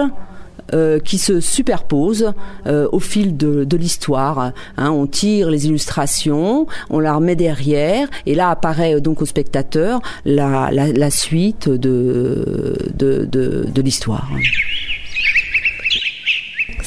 euh, 0.73 0.99
qui 0.99 1.17
se 1.17 1.39
superposent 1.39 2.33
euh, 2.65 2.87
au 2.91 2.99
fil 2.99 3.37
de, 3.37 3.63
de 3.63 3.77
l'histoire. 3.77 4.51
Hein, 4.77 4.89
on 4.89 5.05
tire 5.07 5.49
les 5.49 5.67
illustrations, 5.67 6.67
on 6.89 6.99
la 6.99 7.13
remet 7.15 7.35
derrière, 7.35 8.07
et 8.25 8.35
là 8.35 8.49
apparaît 8.49 8.95
euh, 8.95 8.99
donc 8.99 9.21
au 9.21 9.25
spectateur 9.25 10.01
la, 10.25 10.71
la, 10.71 10.91
la 10.91 11.09
suite 11.11 11.69
de, 11.69 12.75
de, 12.95 13.25
de, 13.25 13.67
de 13.73 13.81
l'histoire. 13.81 14.27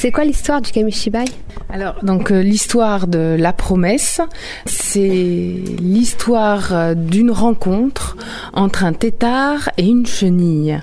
C'est 0.01 0.13
quoi 0.13 0.23
l'histoire 0.23 0.61
du 0.61 0.71
Kamishibai? 0.71 1.25
Alors, 1.67 1.95
donc 2.03 2.31
euh, 2.31 2.41
l'histoire 2.41 3.05
de 3.05 3.35
la 3.37 3.51
promesse, 3.51 4.21
c'est 4.65 5.61
l'histoire 5.81 6.73
euh, 6.73 6.93
d'une 6.93 7.31
rencontre 7.31 8.15
entre 8.53 8.85
un 8.85 8.93
tétard 8.93 9.69
et 9.77 9.85
une 9.85 10.05
chenille. 10.05 10.79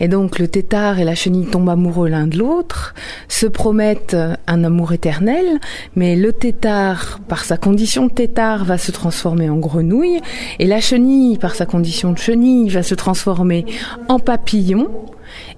Et 0.00 0.08
donc 0.08 0.40
le 0.40 0.48
tétard 0.48 0.98
et 0.98 1.04
la 1.04 1.14
chenille 1.14 1.46
tombent 1.46 1.68
amoureux 1.68 2.08
l'un 2.08 2.26
de 2.26 2.38
l'autre, 2.38 2.96
se 3.28 3.46
promettent 3.46 4.14
euh, 4.14 4.34
un 4.48 4.64
amour 4.64 4.92
éternel, 4.92 5.60
mais 5.94 6.16
le 6.16 6.32
tétard, 6.32 7.20
par 7.28 7.44
sa 7.44 7.56
condition 7.56 8.06
de 8.06 8.12
tétard, 8.12 8.64
va 8.64 8.78
se 8.78 8.90
transformer 8.90 9.48
en 9.48 9.58
grenouille, 9.58 10.18
et 10.58 10.66
la 10.66 10.80
chenille, 10.80 11.38
par 11.38 11.54
sa 11.54 11.66
condition 11.66 12.10
de 12.10 12.18
chenille, 12.18 12.68
va 12.70 12.82
se 12.82 12.96
transformer 12.96 13.64
en 14.08 14.18
papillon 14.18 14.88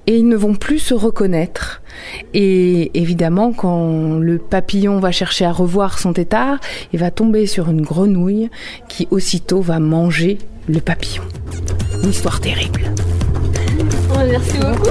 et 0.09 0.17
ils 0.17 0.27
ne 0.27 0.37
vont 0.37 0.55
plus 0.55 0.79
se 0.79 0.95
reconnaître. 0.95 1.83
Et 2.33 2.99
évidemment, 2.99 3.53
quand 3.53 4.19
le 4.19 4.39
papillon 4.39 5.01
va 5.01 5.13
chercher 5.13 5.45
à 5.45 5.53
revoir 5.53 5.99
son 5.99 6.15
tétard, 6.15 6.59
il 6.95 6.99
va 6.99 7.11
tomber 7.11 7.47
sur 7.47 7.69
une 7.69 7.83
grenouille 7.83 8.49
qui 8.89 9.07
aussitôt 9.11 9.61
va 9.61 9.81
manger 9.81 10.39
le 10.67 10.81
papillon. 10.81 11.25
Une 12.03 12.09
histoire 12.09 12.41
terrible. 12.41 12.91
Oh, 14.15 14.21
merci 14.31 14.57
beaucoup. 14.57 14.91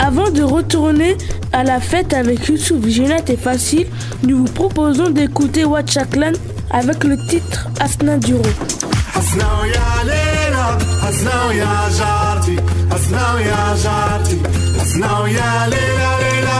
Avant 0.00 0.30
de 0.30 0.42
retourner 0.42 1.16
à 1.52 1.64
la 1.64 1.80
fête 1.80 2.12
avec 2.14 2.46
Youssouf, 2.48 2.86
Ginette 2.86 3.30
et 3.30 3.36
Facile, 3.36 3.86
nous 4.22 4.38
vous 4.38 4.52
proposons 4.52 5.10
d'écouter 5.10 5.64
Watchaklan 5.64 6.32
avec 6.70 7.04
le 7.04 7.16
titre 7.28 7.68
Asna 7.80 8.18
Duro. 8.18 8.42
أسناو 9.18 9.64
يا 9.64 10.04
ليلى 10.04 10.78
أسناو 11.08 11.50
يا 11.50 11.88
جارتي 11.98 12.56
أسناو 12.92 13.38
يا 13.38 13.76
جارتي 13.84 14.38
أسناو 14.82 15.26
يا 15.26 15.66
ليلى 15.66 16.10
ليلى 16.22 16.58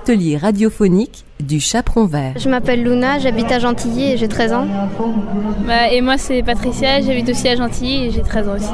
ateliers 0.00 0.38
radiophoniques 0.38 1.24
du 1.40 1.60
Chaperon 1.60 2.06
Vert. 2.06 2.32
Je 2.36 2.48
m'appelle 2.48 2.82
Luna, 2.82 3.18
j'habite 3.18 3.52
à 3.52 3.58
Gentilly 3.58 4.12
et 4.12 4.16
j'ai 4.16 4.28
13 4.28 4.52
ans. 4.54 4.66
Bah, 5.66 5.90
et 5.90 6.00
moi 6.00 6.16
c'est 6.16 6.42
Patricia, 6.42 7.02
j'habite 7.02 7.28
aussi 7.28 7.48
à 7.48 7.56
Gentilly 7.56 8.06
et 8.06 8.10
j'ai 8.10 8.22
13 8.22 8.48
ans 8.48 8.56
aussi. 8.56 8.72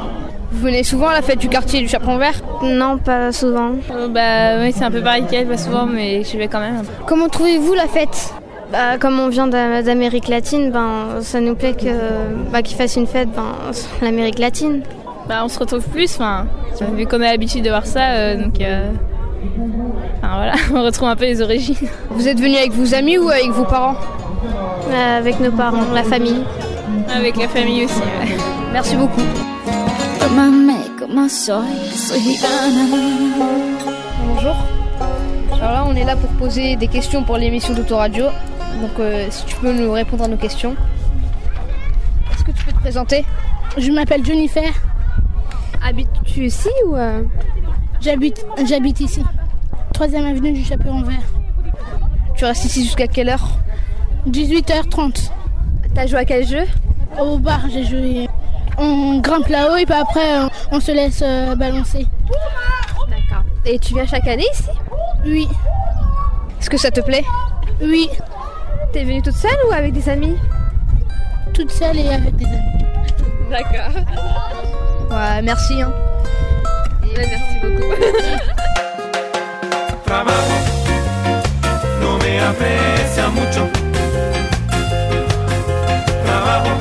Vous 0.51 0.59
venez 0.59 0.83
souvent 0.83 1.07
à 1.07 1.13
la 1.13 1.21
fête 1.21 1.39
du 1.39 1.49
quartier 1.49 1.81
du 1.81 1.89
Chaperon 1.89 2.17
Vert? 2.17 2.41
Non, 2.63 2.97
pas 2.97 3.33
souvent. 3.33 3.71
Euh, 3.91 4.07
bah 4.07 4.63
oui, 4.63 4.71
c'est 4.73 4.85
un 4.85 4.91
peu 4.91 5.01
pareil 5.01 5.25
qu'elle, 5.29 5.47
pas 5.47 5.57
souvent, 5.57 5.85
mais 5.85 6.23
je 6.23 6.37
vais 6.37 6.47
quand 6.47 6.61
même. 6.61 6.81
Comment 7.05 7.27
trouvez-vous 7.27 7.73
la 7.73 7.87
fête? 7.87 8.33
Bah, 8.71 8.97
comme 8.97 9.19
on 9.19 9.27
vient 9.27 9.47
d'Amérique 9.47 10.29
latine, 10.29 10.71
ben, 10.71 11.21
ça 11.21 11.41
nous 11.41 11.55
plaît 11.55 11.73
que, 11.73 12.51
bah, 12.51 12.61
qu'ils 12.61 12.77
fassent 12.77 12.95
une 12.95 13.07
fête 13.07 13.29
ben, 13.35 13.55
l'Amérique 14.01 14.39
latine. 14.39 14.81
Bah, 15.27 15.41
on 15.43 15.49
se 15.49 15.59
retrouve 15.59 15.85
plus, 15.89 16.15
enfin, 16.15 16.47
vu 16.95 17.05
qu'on 17.05 17.17
a 17.17 17.31
l'habitude 17.31 17.63
de 17.65 17.69
voir 17.69 17.85
ça, 17.85 18.11
euh, 18.11 18.41
donc 18.41 18.61
euh, 18.61 18.89
voilà, 20.37 20.53
on 20.73 20.83
retrouve 20.83 21.09
un 21.09 21.15
peu 21.15 21.25
les 21.25 21.41
origines. 21.41 21.75
Vous 22.11 22.27
êtes 22.27 22.39
venu 22.39 22.55
avec 22.55 22.71
vos 22.71 22.93
amis 22.93 23.17
ou 23.17 23.27
avec 23.27 23.49
vos 23.49 23.65
parents 23.65 23.95
euh, 24.87 25.17
Avec 25.17 25.39
nos 25.39 25.51
parents, 25.51 25.91
la 25.93 26.03
famille. 26.03 26.43
Avec 27.09 27.37
la 27.37 27.47
famille 27.47 27.85
aussi, 27.85 27.99
ouais. 27.99 28.37
Merci 28.71 28.95
beaucoup. 28.97 29.21
Bonjour. 34.27 34.55
Alors 35.53 35.71
là, 35.71 35.85
on 35.87 35.95
est 35.95 36.03
là 36.03 36.15
pour 36.15 36.29
poser 36.31 36.75
des 36.75 36.87
questions 36.87 37.23
pour 37.23 37.37
l'émission 37.37 37.73
d'Autoradio. 37.73 38.25
Donc, 38.25 38.99
euh, 38.99 39.25
si 39.31 39.43
tu 39.45 39.55
peux 39.55 39.73
nous 39.73 39.91
répondre 39.91 40.25
à 40.25 40.27
nos 40.27 40.37
questions. 40.37 40.75
Est-ce 42.31 42.43
que 42.43 42.51
tu 42.51 42.63
peux 42.63 42.73
te 42.73 42.79
présenter? 42.79 43.25
Je 43.75 43.91
m'appelle 43.91 44.23
Jennifer. 44.23 44.71
Habites-tu 45.83 46.45
ici 46.45 46.69
ou 46.85 46.95
euh? 46.95 47.23
J'habite, 48.01 48.45
j'habite 48.67 48.99
ici. 48.99 49.23
Troisième 49.97 50.27
avenue 50.27 50.51
du 50.51 50.63
Chaperon 50.63 51.01
Vert. 51.01 51.23
Tu 52.35 52.45
restes 52.45 52.65
ici 52.65 52.83
jusqu'à 52.83 53.07
quelle 53.07 53.29
heure? 53.29 53.49
18h30. 54.27 55.31
T'as 55.95 56.05
joué 56.05 56.19
à 56.19 56.23
quel 56.23 56.45
jeu? 56.45 56.65
Au 57.19 57.39
bar, 57.39 57.61
j'ai 57.73 57.83
joué. 57.83 58.29
On 58.77 59.17
grimpe 59.17 59.47
là-haut 59.47 59.75
et 59.75 59.87
puis 59.87 59.95
après, 59.95 60.37
on 60.71 60.79
se 60.79 60.91
laisse 60.91 61.23
euh, 61.25 61.55
balancer. 61.55 62.05
D'accord. 63.09 63.43
Et 63.65 63.79
tu 63.79 63.95
viens 63.95 64.05
chaque 64.05 64.27
année 64.27 64.45
ici? 64.53 64.69
Oui. 65.25 65.47
Est-ce 66.59 66.69
que 66.69 66.77
ça 66.77 66.91
te 66.91 67.01
plaît? 67.01 67.25
Oui. 67.81 68.07
T'es 68.93 69.03
venue 69.03 69.23
toute 69.23 69.35
seule 69.35 69.57
ou 69.67 69.73
avec 69.73 69.93
des 69.93 70.07
amis? 70.09 70.37
Toute 71.55 71.71
seule 71.71 71.97
et 71.97 72.09
avec 72.09 72.35
des 72.35 72.45
amis. 72.45 72.85
D'accord. 73.49 73.99
Ouais, 75.09 75.41
merci. 75.41 75.81
Hein. 75.81 75.91
Ouais, 77.01 77.27
merci 77.31 77.55
beaucoup. 77.63 78.53
Trabajo, 80.07 80.55
no 81.99 82.17
me 82.19 82.39
aprecia 82.39 83.27
mucho. 83.27 83.67
Trabajo, 86.25 86.71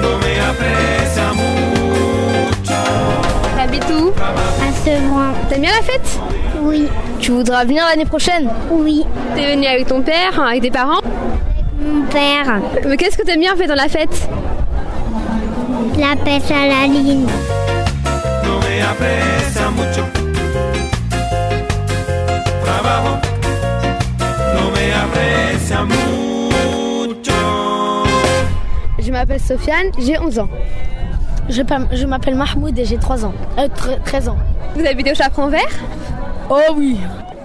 no 0.00 0.10
me 0.18 0.32
aprecia 0.40 1.32
mucho. 1.34 2.74
T'habites 3.56 3.90
où? 3.90 4.12
À 4.18 4.72
Sevran. 4.82 5.32
T'aimes 5.50 5.60
bien 5.60 5.70
la 5.76 5.82
fête? 5.82 6.18
Oui. 6.62 6.88
Tu 7.20 7.30
voudras 7.30 7.64
venir 7.66 7.84
l'année 7.86 8.06
prochaine? 8.06 8.48
Oui. 8.70 9.04
T'es 9.36 9.54
venu 9.54 9.66
avec 9.66 9.86
ton 9.86 10.00
père, 10.00 10.40
avec 10.40 10.62
tes 10.62 10.70
parents? 10.70 11.02
Mon 11.78 12.06
père. 12.06 12.60
Mais 12.86 12.96
qu'est-ce 12.96 13.18
que 13.18 13.22
t'aimes 13.22 13.40
bien 13.40 13.52
en 13.52 13.56
fait 13.56 13.66
dans 13.66 13.74
la 13.74 13.88
fête? 13.88 14.28
La 15.98 16.16
pêche 16.16 16.50
à 16.50 16.66
la 16.68 16.86
ligne. 16.86 17.26
No 18.44 18.58
me 18.60 18.82
aprecia 18.82 19.70
mucho. 19.76 20.01
M'appelle 29.22 29.40
Sofiane, 29.40 29.86
j'ai 30.00 30.18
11 30.18 30.40
ans. 30.40 30.48
Je, 31.48 31.62
je 31.92 32.06
m'appelle 32.06 32.34
Mahmoud 32.34 32.76
et 32.76 32.84
j'ai 32.84 32.96
3 32.96 33.24
ans. 33.24 33.32
Euh, 33.56 33.68
13 34.04 34.30
ans. 34.30 34.36
Vous 34.74 34.84
habitez 34.84 35.12
au 35.12 35.14
Chaperon 35.14 35.46
Vert? 35.46 35.70
Oh 36.50 36.74
oui. 36.76 36.98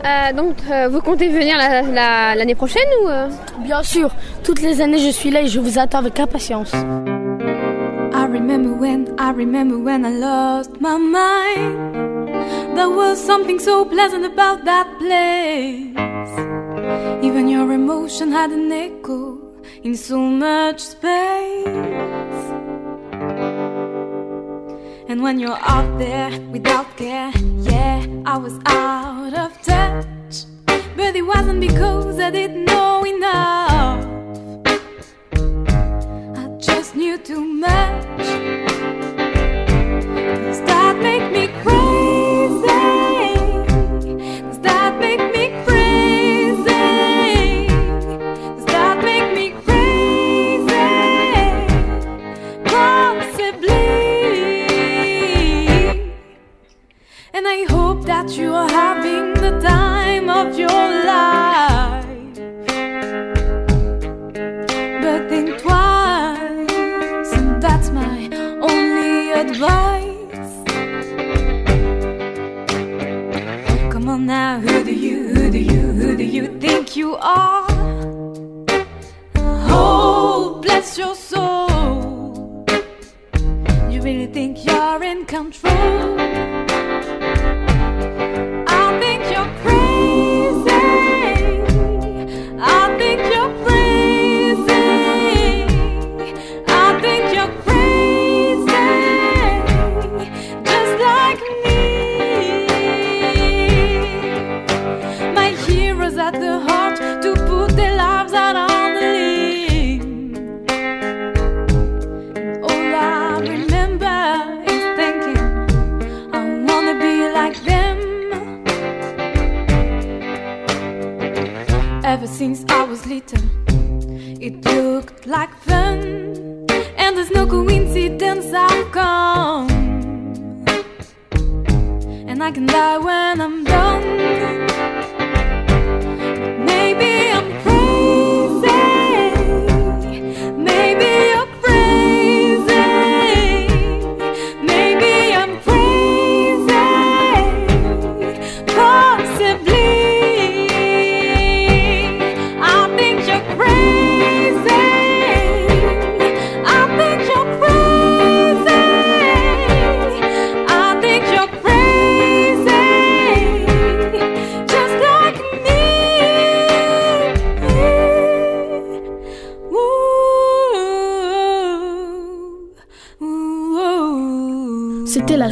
Euh, 0.03 0.33
donc, 0.33 0.55
euh, 0.71 0.87
vous 0.87 1.01
comptez 1.01 1.29
venir 1.29 1.55
l'année 1.55 1.93
la, 1.93 2.33
la, 2.33 2.55
prochaine 2.55 2.87
ou 3.03 3.07
euh... 3.07 3.27
Bien 3.59 3.83
sûr. 3.83 4.09
Toutes 4.43 4.63
les 4.63 4.81
années, 4.81 4.97
je 4.97 5.11
suis 5.11 5.29
là 5.29 5.41
et 5.41 5.47
je 5.47 5.59
vous 5.59 5.77
attends 5.77 5.99
avec 5.99 6.19
impatience. 6.19 6.73
I 6.73 8.25
remember 8.25 8.71
when, 8.71 9.09
I 9.19 9.31
remember 9.31 9.77
when 9.77 10.03
I 10.03 10.17
lost 10.17 10.81
my 10.81 10.97
mind. 10.97 12.35
There 12.75 12.89
was 12.89 13.17
something 13.17 13.59
so 13.59 13.85
pleasant 13.85 14.25
about 14.25 14.65
that 14.65 14.87
place. 14.97 15.95
Even 17.21 17.47
your 17.47 17.71
emotion 17.71 18.31
had 18.31 18.51
an 18.51 18.71
echo 18.71 19.36
in 19.83 19.95
so 19.95 20.19
much 20.19 20.79
space. 20.79 21.67
And 25.09 25.21
when 25.21 25.39
you're 25.39 25.59
out 25.61 25.97
there 25.97 26.39
without 26.51 26.97
care, 26.97 27.31
yeah, 27.59 28.05
I 28.25 28.37
was 28.37 28.59
out 28.65 29.33
of 29.33 29.61
touch. 29.61 30.45
But 30.95 31.15
it 31.15 31.21
wasn't 31.21 31.61
because 31.61 32.19
I 32.19 32.29
didn't 32.31 32.65
know 32.65 33.05
enough. 33.05 34.05
I 36.37 36.57
just 36.59 36.95
knew 36.95 37.17
too 37.17 37.41
much. 37.41 38.66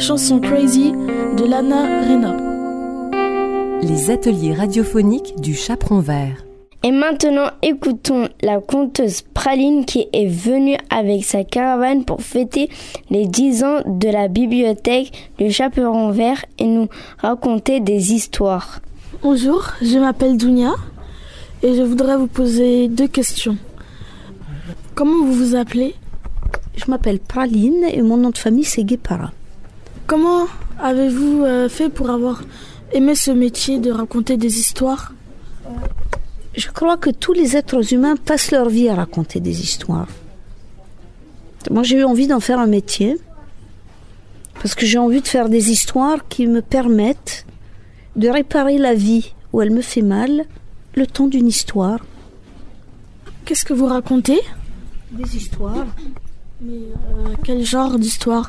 Chanson 0.06 0.38
Crazy 0.38 0.92
de 0.92 1.44
Lana 1.44 1.82
Rena. 2.06 2.36
Les 3.82 4.12
ateliers 4.12 4.54
radiophoniques 4.54 5.34
du 5.40 5.52
Chaperon 5.52 5.98
Vert. 5.98 6.44
Et 6.84 6.92
maintenant, 6.92 7.48
écoutons 7.60 8.28
la 8.40 8.60
conteuse 8.60 9.22
Praline 9.22 9.84
qui 9.84 10.06
est 10.12 10.28
venue 10.28 10.76
avec 10.90 11.24
sa 11.24 11.42
caravane 11.42 12.04
pour 12.04 12.22
fêter 12.22 12.70
les 13.10 13.26
10 13.26 13.64
ans 13.64 13.80
de 13.84 14.08
la 14.08 14.28
bibliothèque 14.28 15.32
du 15.38 15.50
Chaperon 15.50 16.12
Vert 16.12 16.44
et 16.60 16.66
nous 16.66 16.86
raconter 17.18 17.80
des 17.80 18.12
histoires. 18.12 18.78
Bonjour, 19.24 19.72
je 19.82 19.98
m'appelle 19.98 20.36
Dounia 20.36 20.74
et 21.64 21.74
je 21.74 21.82
voudrais 21.82 22.16
vous 22.16 22.28
poser 22.28 22.86
deux 22.86 23.08
questions. 23.08 23.56
Comment 24.94 25.24
vous 25.24 25.32
vous 25.32 25.56
appelez? 25.56 25.96
Je 26.76 26.88
m'appelle 26.88 27.18
Praline 27.18 27.82
et 27.92 28.02
mon 28.02 28.18
nom 28.18 28.30
de 28.30 28.38
famille 28.38 28.62
c'est 28.62 28.84
Guépara. 28.84 29.32
Comment 30.06 30.46
avez-vous 30.78 31.42
euh, 31.42 31.68
fait 31.68 31.88
pour 31.88 32.10
avoir 32.10 32.42
aimé 32.92 33.16
ce 33.16 33.32
métier 33.32 33.80
de 33.80 33.90
raconter 33.90 34.36
des 34.36 34.60
histoires? 34.60 35.12
Je 36.54 36.68
crois 36.70 36.96
que 36.96 37.10
tous 37.10 37.32
les 37.32 37.56
êtres 37.56 37.92
humains 37.92 38.14
passent 38.14 38.52
leur 38.52 38.68
vie 38.68 38.88
à 38.88 38.94
raconter 38.94 39.40
des 39.40 39.62
histoires. 39.62 40.06
Moi 41.72 41.82
j'ai 41.82 41.98
eu 41.98 42.04
envie 42.04 42.28
d'en 42.28 42.38
faire 42.38 42.60
un 42.60 42.68
métier 42.68 43.18
parce 44.62 44.76
que 44.76 44.86
j'ai 44.86 44.98
envie 44.98 45.22
de 45.22 45.26
faire 45.26 45.48
des 45.48 45.72
histoires 45.72 46.28
qui 46.28 46.46
me 46.46 46.62
permettent 46.62 47.44
de 48.14 48.28
réparer 48.28 48.78
la 48.78 48.94
vie 48.94 49.34
où 49.52 49.60
elle 49.60 49.72
me 49.72 49.82
fait 49.82 50.02
mal 50.02 50.44
le 50.94 51.06
temps 51.08 51.26
d'une 51.26 51.48
histoire. 51.48 51.98
Qu'est-ce 53.44 53.64
que 53.64 53.74
vous 53.74 53.86
racontez? 53.86 54.40
Des 55.10 55.36
histoires. 55.36 55.86
Mais 56.60 56.74
euh, 56.74 57.34
quel 57.44 57.64
genre 57.64 57.98
d'histoire? 57.98 58.48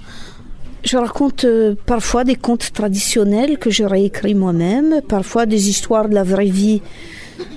Je 0.88 0.96
raconte 0.96 1.44
euh, 1.44 1.76
parfois 1.86 2.24
des 2.24 2.36
contes 2.38 2.72
traditionnels 2.72 3.58
que 3.58 3.70
j'aurais 3.70 4.04
écrits 4.04 4.36
moi-même, 4.36 5.02
parfois 5.06 5.46
des 5.46 5.68
histoires 5.68 6.08
de 6.08 6.16
la 6.16 6.24
vraie 6.24 6.46
vie. 6.46 6.82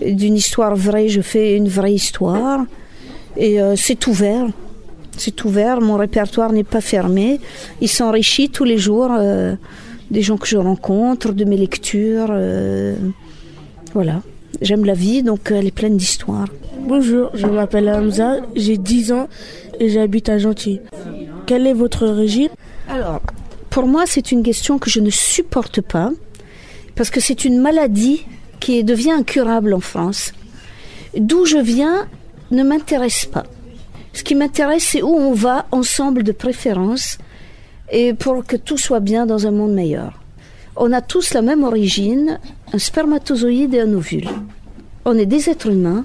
D'une 0.04 0.34
histoire 0.34 0.74
vraie, 0.74 1.06
je 1.08 1.20
fais 1.20 1.56
une 1.56 1.68
vraie 1.68 1.92
histoire. 1.92 2.64
Et 3.36 3.62
euh, 3.62 3.76
c'est 3.76 4.08
ouvert. 4.08 4.48
C'est 5.16 5.44
ouvert, 5.44 5.80
mon 5.80 5.96
répertoire 5.96 6.52
n'est 6.52 6.64
pas 6.64 6.80
fermé. 6.80 7.38
Il 7.80 7.88
s'enrichit 7.88 8.50
tous 8.50 8.64
les 8.64 8.78
jours 8.78 9.12
euh, 9.12 9.54
des 10.10 10.22
gens 10.22 10.36
que 10.36 10.48
je 10.48 10.56
rencontre, 10.56 11.32
de 11.32 11.44
mes 11.44 11.56
lectures. 11.56 12.34
voilà. 13.94 14.22
J'aime 14.60 14.84
la 14.84 14.94
vie, 14.94 15.22
donc 15.22 15.52
elle 15.52 15.68
est 15.68 15.76
pleine 15.82 15.96
d'histoires. 15.96 16.48
Bonjour, 16.80 17.30
je 17.34 17.46
m'appelle 17.46 17.88
Hamza, 17.88 18.38
j'ai 18.56 18.76
10 18.76 19.12
ans 19.12 19.28
et 19.78 19.88
j'habite 19.88 20.28
à 20.28 20.38
Gentilly. 20.38 20.80
Quel 21.46 21.66
est 21.66 21.74
votre 21.74 22.06
régime 22.06 22.50
Alors, 22.88 23.20
pour 23.70 23.86
moi, 23.86 24.04
c'est 24.06 24.32
une 24.32 24.42
question 24.42 24.78
que 24.78 24.90
je 24.90 25.00
ne 25.00 25.10
supporte 25.10 25.80
pas, 25.80 26.10
parce 26.94 27.10
que 27.10 27.20
c'est 27.20 27.44
une 27.44 27.58
maladie 27.58 28.24
qui 28.60 28.84
devient 28.84 29.12
incurable 29.12 29.74
en 29.74 29.80
France. 29.80 30.32
D'où 31.16 31.44
je 31.46 31.58
viens 31.58 32.06
ne 32.50 32.62
m'intéresse 32.62 33.26
pas. 33.26 33.44
Ce 34.12 34.22
qui 34.22 34.34
m'intéresse, 34.34 34.84
c'est 34.84 35.02
où 35.02 35.14
on 35.14 35.32
va 35.32 35.66
ensemble 35.70 36.22
de 36.22 36.32
préférence, 36.32 37.18
et 37.92 38.14
pour 38.14 38.44
que 38.44 38.56
tout 38.56 38.78
soit 38.78 39.00
bien 39.00 39.26
dans 39.26 39.46
un 39.46 39.50
monde 39.50 39.72
meilleur. 39.72 40.20
On 40.76 40.92
a 40.92 41.00
tous 41.00 41.34
la 41.34 41.42
même 41.42 41.64
origine, 41.64 42.38
un 42.72 42.78
spermatozoïde 42.78 43.74
et 43.74 43.80
un 43.80 43.92
ovule. 43.92 44.28
On 45.04 45.16
est 45.16 45.26
des 45.26 45.48
êtres 45.48 45.70
humains, 45.70 46.04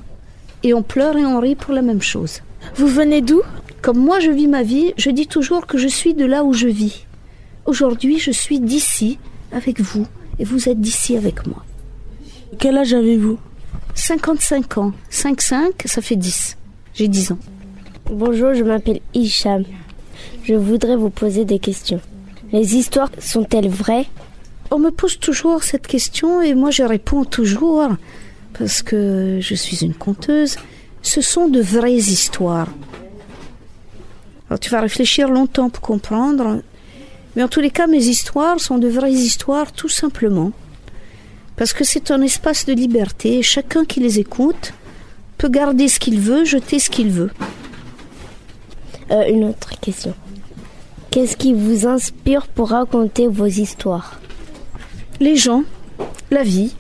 et 0.63 0.74
on 0.74 0.82
pleure 0.82 1.17
et 1.17 1.26
on 1.26 1.39
rit 1.39 1.56
pour 1.56 1.74
la 1.74 1.82
même 1.82 2.02
chose. 2.02 2.41
Vous 2.76 2.88
venez 2.88 3.21
d'où? 3.21 3.41
Comme 3.86 4.00
moi 4.00 4.19
je 4.19 4.32
vis 4.32 4.48
ma 4.48 4.63
vie, 4.63 4.95
je 4.98 5.12
dis 5.12 5.28
toujours 5.28 5.67
que 5.67 5.78
je 5.78 5.88
suis 5.88 6.15
de 6.15 6.26
là 6.26 6.43
où 6.43 6.54
je 6.54 6.67
vis. 6.67 7.06
Aujourd'hui, 7.67 8.17
je 8.17 8.32
suis 8.32 8.60
d'ici 8.60 9.19
avec 9.52 9.80
vous 9.80 10.08
et 10.39 10.43
vous 10.43 10.69
êtes 10.69 10.82
d'ici 10.82 11.15
avec 11.15 11.45
moi. 11.45 11.63
Quel 12.58 12.80
âge 12.80 12.95
avez-vous? 12.95 13.38
55 13.93 14.80
ans. 14.80 14.91
5-5, 15.12 15.86
ça 15.86 16.02
fait 16.02 16.15
10. 16.15 16.58
J'ai 16.95 17.08
10 17.08 17.34
ans. 17.34 17.38
Bonjour, 18.10 18.56
je 18.56 18.63
m'appelle 18.63 19.02
Hicham. 19.13 19.65
Je 20.41 20.56
voudrais 20.56 20.95
vous 20.95 21.12
poser 21.12 21.45
des 21.45 21.60
questions. 21.60 22.02
Les 22.52 22.76
histoires 22.78 23.12
sont-elles 23.19 23.69
vraies? 23.69 24.08
On 24.71 24.80
me 24.80 24.89
pose 24.89 25.19
toujours 25.19 25.62
cette 25.62 25.86
question 25.86 26.41
et 26.41 26.56
moi 26.56 26.71
je 26.71 26.82
réponds 26.82 27.24
toujours 27.24 27.89
parce 28.58 28.82
que 28.82 29.38
je 29.39 29.54
suis 29.54 29.86
une 29.86 29.93
conteuse. 29.93 30.56
Ce 31.04 31.21
sont 31.21 31.50
de 31.50 31.62
vraies 31.62 31.93
histoires. 31.93 32.69
Alors 34.56 34.62
tu 34.62 34.70
vas 34.70 34.80
réfléchir 34.80 35.28
longtemps 35.28 35.70
pour 35.70 35.82
comprendre, 35.82 36.62
mais 37.36 37.44
en 37.44 37.50
tous 37.50 37.60
les 37.60 37.72
cas 37.72 37.88
mes 37.88 38.06
histoires 38.06 38.58
sont 38.58 38.78
de 38.78 38.88
vraies 38.88 39.12
histoires 39.12 39.74
tout 39.74 39.89
simplement. 39.89 40.54
Parce 41.58 41.74
que 41.74 41.84
c'est 41.84 42.10
un 42.10 42.22
espace 42.22 42.65
de 42.65 42.72
liberté 42.72 43.39
et 43.39 43.44
chacun 43.44 43.84
qui 43.84 44.00
les 44.00 44.18
écoute 44.18 44.72
peut 45.38 45.50
garder 45.50 45.89
ce 45.89 46.00
qu'il 46.00 46.22
veut, 46.22 46.46
jeter 46.46 46.80
ce 46.80 46.89
qu'il 46.89 47.10
veut. 47.10 47.32
Euh, 49.12 49.28
Une 49.28 49.44
autre 49.44 49.78
question. 49.82 50.13
Qu'est-ce 51.12 51.36
qui 51.36 51.54
vous 51.54 51.86
inspire 51.86 52.48
pour 52.48 52.70
raconter 52.70 53.28
vos 53.28 53.48
histoires? 53.48 54.22
Les 55.20 55.36
gens, 55.36 55.65
la 56.32 56.44
vie, 56.44 56.74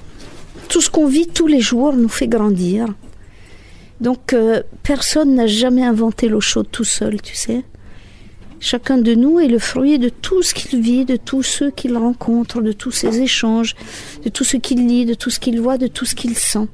tout 0.69 0.79
ce 0.79 0.89
qu'on 0.89 1.07
vit 1.07 1.27
tous 1.27 1.47
les 1.47 1.59
jours 1.59 1.91
nous 1.91 2.07
fait 2.07 2.29
grandir. 2.29 2.87
Donc 4.01 4.33
euh, 4.33 4.61
personne 4.83 5.35
n'a 5.35 5.47
jamais 5.47 5.83
inventé 5.83 6.27
l'eau 6.27 6.41
chaude 6.41 6.67
tout 6.71 6.83
seul, 6.83 7.21
tu 7.21 7.35
sais. 7.35 7.63
Chacun 8.59 8.97
de 8.97 9.13
nous 9.13 9.39
est 9.39 9.47
le 9.47 9.59
fruit 9.59 9.99
de 9.99 10.09
tout 10.09 10.41
ce 10.41 10.53
qu'il 10.53 10.81
vit, 10.81 11.05
de 11.05 11.17
tous 11.17 11.43
ceux 11.43 11.71
qu'il 11.71 11.95
rencontre, 11.97 12.61
de 12.61 12.71
tous 12.71 12.91
ses 12.91 13.21
échanges, 13.21 13.75
de 14.23 14.29
tout 14.29 14.43
ce 14.43 14.57
qu'il 14.57 14.87
lit, 14.87 15.05
de 15.05 15.13
tout 15.13 15.29
ce 15.29 15.39
qu'il 15.39 15.61
voit, 15.61 15.77
de 15.77 15.87
tout 15.87 16.05
ce 16.05 16.15
qu'il 16.15 16.35
sent. 16.35 16.67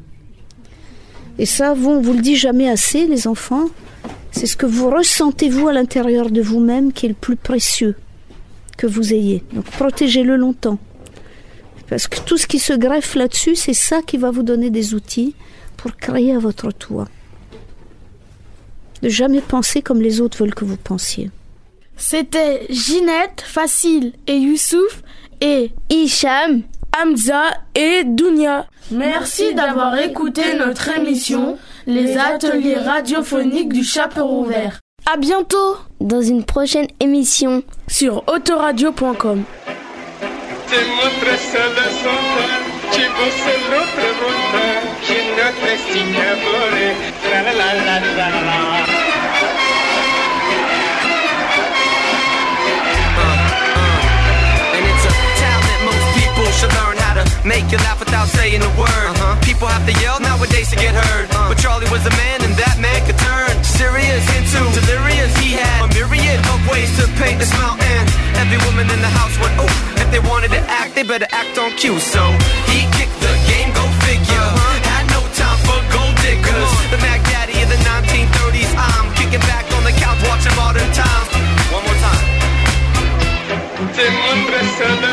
Et 1.37 1.45
ça, 1.45 1.73
vous, 1.73 1.89
on 1.89 2.01
vous 2.01 2.13
le 2.13 2.21
dit 2.21 2.35
jamais 2.35 2.69
assez, 2.69 3.07
les 3.07 3.27
enfants. 3.27 3.67
C'est 4.31 4.45
ce 4.47 4.55
que 4.55 4.65
vous 4.65 4.89
ressentez 4.89 5.49
vous 5.49 5.67
à 5.67 5.73
l'intérieur 5.73 6.29
de 6.29 6.41
vous-même 6.41 6.93
qui 6.93 7.07
est 7.07 7.09
le 7.09 7.15
plus 7.15 7.35
précieux 7.35 7.95
que 8.77 8.87
vous 8.87 9.13
ayez. 9.13 9.43
Donc 9.53 9.65
protégez-le 9.65 10.35
longtemps. 10.35 10.79
Parce 11.89 12.07
que 12.07 12.21
tout 12.21 12.37
ce 12.37 12.47
qui 12.47 12.59
se 12.59 12.73
greffe 12.73 13.15
là-dessus, 13.15 13.55
c'est 13.55 13.73
ça 13.73 14.01
qui 14.01 14.17
va 14.17 14.31
vous 14.31 14.43
donner 14.43 14.69
des 14.69 14.93
outils 14.93 15.35
pour 15.81 15.95
créer 15.97 16.33
à 16.33 16.39
votre 16.39 16.71
tour. 16.71 17.05
De 19.01 19.09
jamais 19.09 19.41
penser 19.41 19.81
comme 19.81 20.01
les 20.01 20.21
autres 20.21 20.37
veulent 20.37 20.53
que 20.53 20.65
vous 20.65 20.77
pensiez. 20.77 21.31
C'était 21.97 22.67
Ginette, 22.69 23.41
Facile 23.45 24.13
et 24.27 24.37
Youssouf 24.37 25.01
et 25.41 25.71
Hicham, 25.89 26.61
Hamza 26.99 27.43
et 27.75 28.03
Dounia. 28.03 28.67
Merci 28.91 29.53
d'avoir 29.55 29.97
écouté 29.97 30.41
notre 30.57 30.89
émission 30.97 31.57
Les 31.87 32.17
ateliers 32.17 32.75
radiophoniques 32.75 33.73
du 33.73 33.83
Chaperon 33.83 34.43
Vert. 34.43 34.79
À 35.11 35.17
bientôt 35.17 35.77
dans 35.99 36.21
une 36.21 36.43
prochaine 36.43 36.87
émission 36.99 37.63
sur 37.87 38.23
autoradio.com. 38.27 39.43
Te 42.91 43.09
muestras 43.09 43.15
a 43.15 43.21
la 43.21 43.31
sombra, 43.31 43.31
chicos 43.31 43.33
se 43.43 43.55
lo 43.69 43.81
preguntan, 43.95 44.79
¿quién 45.05 45.25
no 45.37 45.47
te 45.61 45.71
sigue 45.91 46.29
por 46.43 46.71
La 47.31 47.39
la 47.41 47.51
la 47.53 47.73
la 47.73 47.95
la 47.99 48.29
la 48.29 48.41
la. 48.41 48.57
Uh, 53.15 53.21
uh. 53.21 54.75
And 54.75 54.83
it's 54.91 55.05
a 55.05 55.13
talent 55.39 55.81
most 55.85 56.07
people 56.19 56.47
should 56.51 56.73
learn 56.73 56.97
how 56.97 57.13
to 57.15 57.25
make 57.47 57.71
you 57.71 57.77
laugh 57.79 57.99
without 57.99 58.27
saying 58.27 58.61
a 58.61 58.69
word. 58.75 59.07
Uh-huh. 59.15 59.39
People 59.41 59.67
have 59.67 59.85
to 59.87 59.93
yell 60.01 60.19
nowadays 60.19 60.69
to 60.71 60.75
get 60.75 60.93
heard. 60.93 61.29
Uh-huh. 61.31 61.49
But 61.49 61.57
Charlie 61.59 61.89
was 61.89 62.05
a 62.05 62.11
man 62.11 62.43
and 62.43 62.53
that 62.59 62.77
man 62.79 62.99
could 63.07 63.17
turn 63.17 63.63
serious 63.63 64.23
into 64.35 64.59
delirious. 64.81 65.31
He 65.37 65.53
had 65.55 65.85
a 65.85 65.87
myriad 65.95 66.39
of 66.51 66.59
ways 66.67 66.91
to 66.99 67.07
paint 67.15 67.39
this 67.39 67.53
mountain. 67.55 68.03
Every 68.35 68.59
woman 68.67 68.89
in 68.91 68.99
the 68.99 69.11
house 69.15 69.37
went, 69.39 69.55
oh, 69.61 69.71
if 70.01 70.09
they 70.11 70.19
wanted 70.19 70.51
to 70.51 70.59
act, 70.67 70.95
they 70.95 71.03
better 71.03 71.27
act 71.31 71.57
on 71.57 71.71
cue. 71.77 71.99
So 71.99 72.19
muestras 84.81 85.03
a 85.03 85.10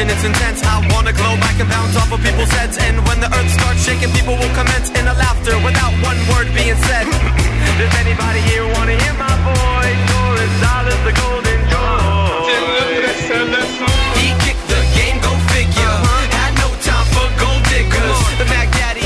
tension, 0.00 0.16
it's 0.16 0.24
intense. 0.24 0.62
I 0.64 0.80
wanna 0.92 1.12
glow 1.12 1.36
back 1.36 1.58
and 1.60 1.68
bounce 1.68 1.96
off 1.96 2.12
of 2.12 2.20
people's 2.22 2.50
heads. 2.50 2.78
And 2.78 2.96
when 3.06 3.20
the 3.20 3.28
earth 3.28 3.50
starts 3.50 3.84
shaking, 3.84 4.10
people 4.12 4.34
will 4.36 4.54
commence 4.54 4.88
in 4.90 5.06
a 5.06 5.14
laughter 5.14 5.56
without 5.64 5.92
one 6.00 6.18
word 6.32 6.48
being 6.54 6.76
said. 6.88 7.06
Does 7.78 7.94
anybody 8.00 8.40
here 8.40 8.66
wanna 8.76 8.96
hear 8.96 9.14
my 9.14 9.34
voice? 9.44 10.02
Or 10.20 10.32
is 10.40 10.54
dollars 10.60 11.00
the 11.04 11.14
golden 11.20 11.60
joy? 11.68 12.40
He 14.20 14.28
kicked 14.44 14.66
the 14.68 14.80
game, 14.96 15.18
go 15.20 15.32
figure. 15.52 15.94
Uh-huh. 15.96 16.36
Had 16.38 16.52
no 16.64 16.68
time 16.80 17.06
for 17.14 17.28
gold 17.40 17.62
diggers. 17.68 18.18
The 18.38 18.46
Mac 18.52 18.68
Daddy 18.72 18.99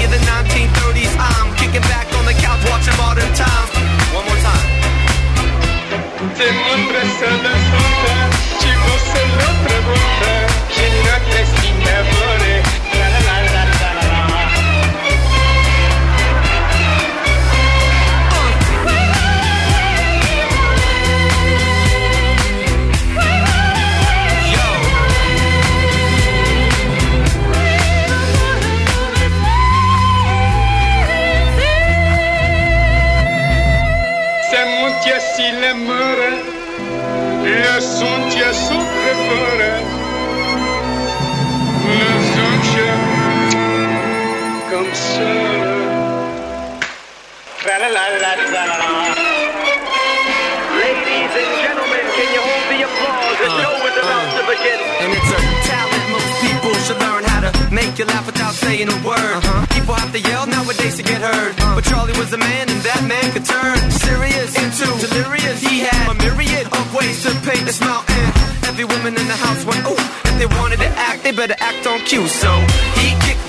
make 57.74 57.98
you 57.98 58.04
laugh 58.06 58.24
without 58.24 58.54
saying 58.54 58.88
a 58.88 58.98
word. 59.02 59.18
Uh-huh. 59.18 59.66
People 59.74 59.94
have 59.94 60.12
to 60.12 60.20
yell 60.20 60.46
nowadays 60.46 60.96
to 60.96 61.02
get 61.02 61.20
heard. 61.20 61.52
Uh-huh. 61.58 61.74
But 61.74 61.84
Charlie 61.84 62.16
was 62.16 62.32
a 62.32 62.38
man, 62.38 62.70
and 62.70 62.80
that 62.86 63.02
man 63.04 63.26
could 63.34 63.44
turn 63.44 63.76
serious 63.90 64.54
into 64.54 64.86
delirious. 65.02 65.60
He 65.60 65.80
had 65.82 66.06
a 66.06 66.14
myriad 66.14 66.70
of 66.70 66.84
ways 66.94 67.26
to 67.26 67.34
paint 67.42 67.66
a 67.68 67.74
smile, 67.74 68.04
and 68.06 68.30
every 68.70 68.86
woman 68.86 69.18
in 69.18 69.26
the 69.26 69.36
house 69.36 69.66
went, 69.66 69.82
ooh. 69.90 69.98
If 70.30 70.38
they 70.38 70.46
wanted 70.58 70.78
to 70.78 70.90
act, 70.98 71.22
they 71.22 71.32
better 71.32 71.56
act 71.58 71.86
on 71.86 71.98
cue. 72.06 72.26
So 72.26 72.50
he 72.98 73.14
kicked 73.26 73.43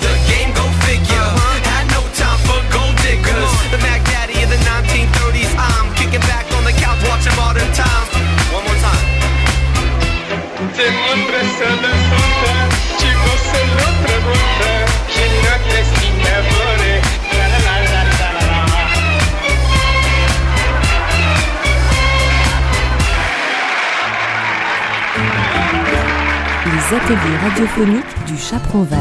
ateliers 26.94 27.36
radiophoniques 27.42 28.24
du 28.26 28.36
Chaperon 28.36 28.84
Vert. 28.84 29.00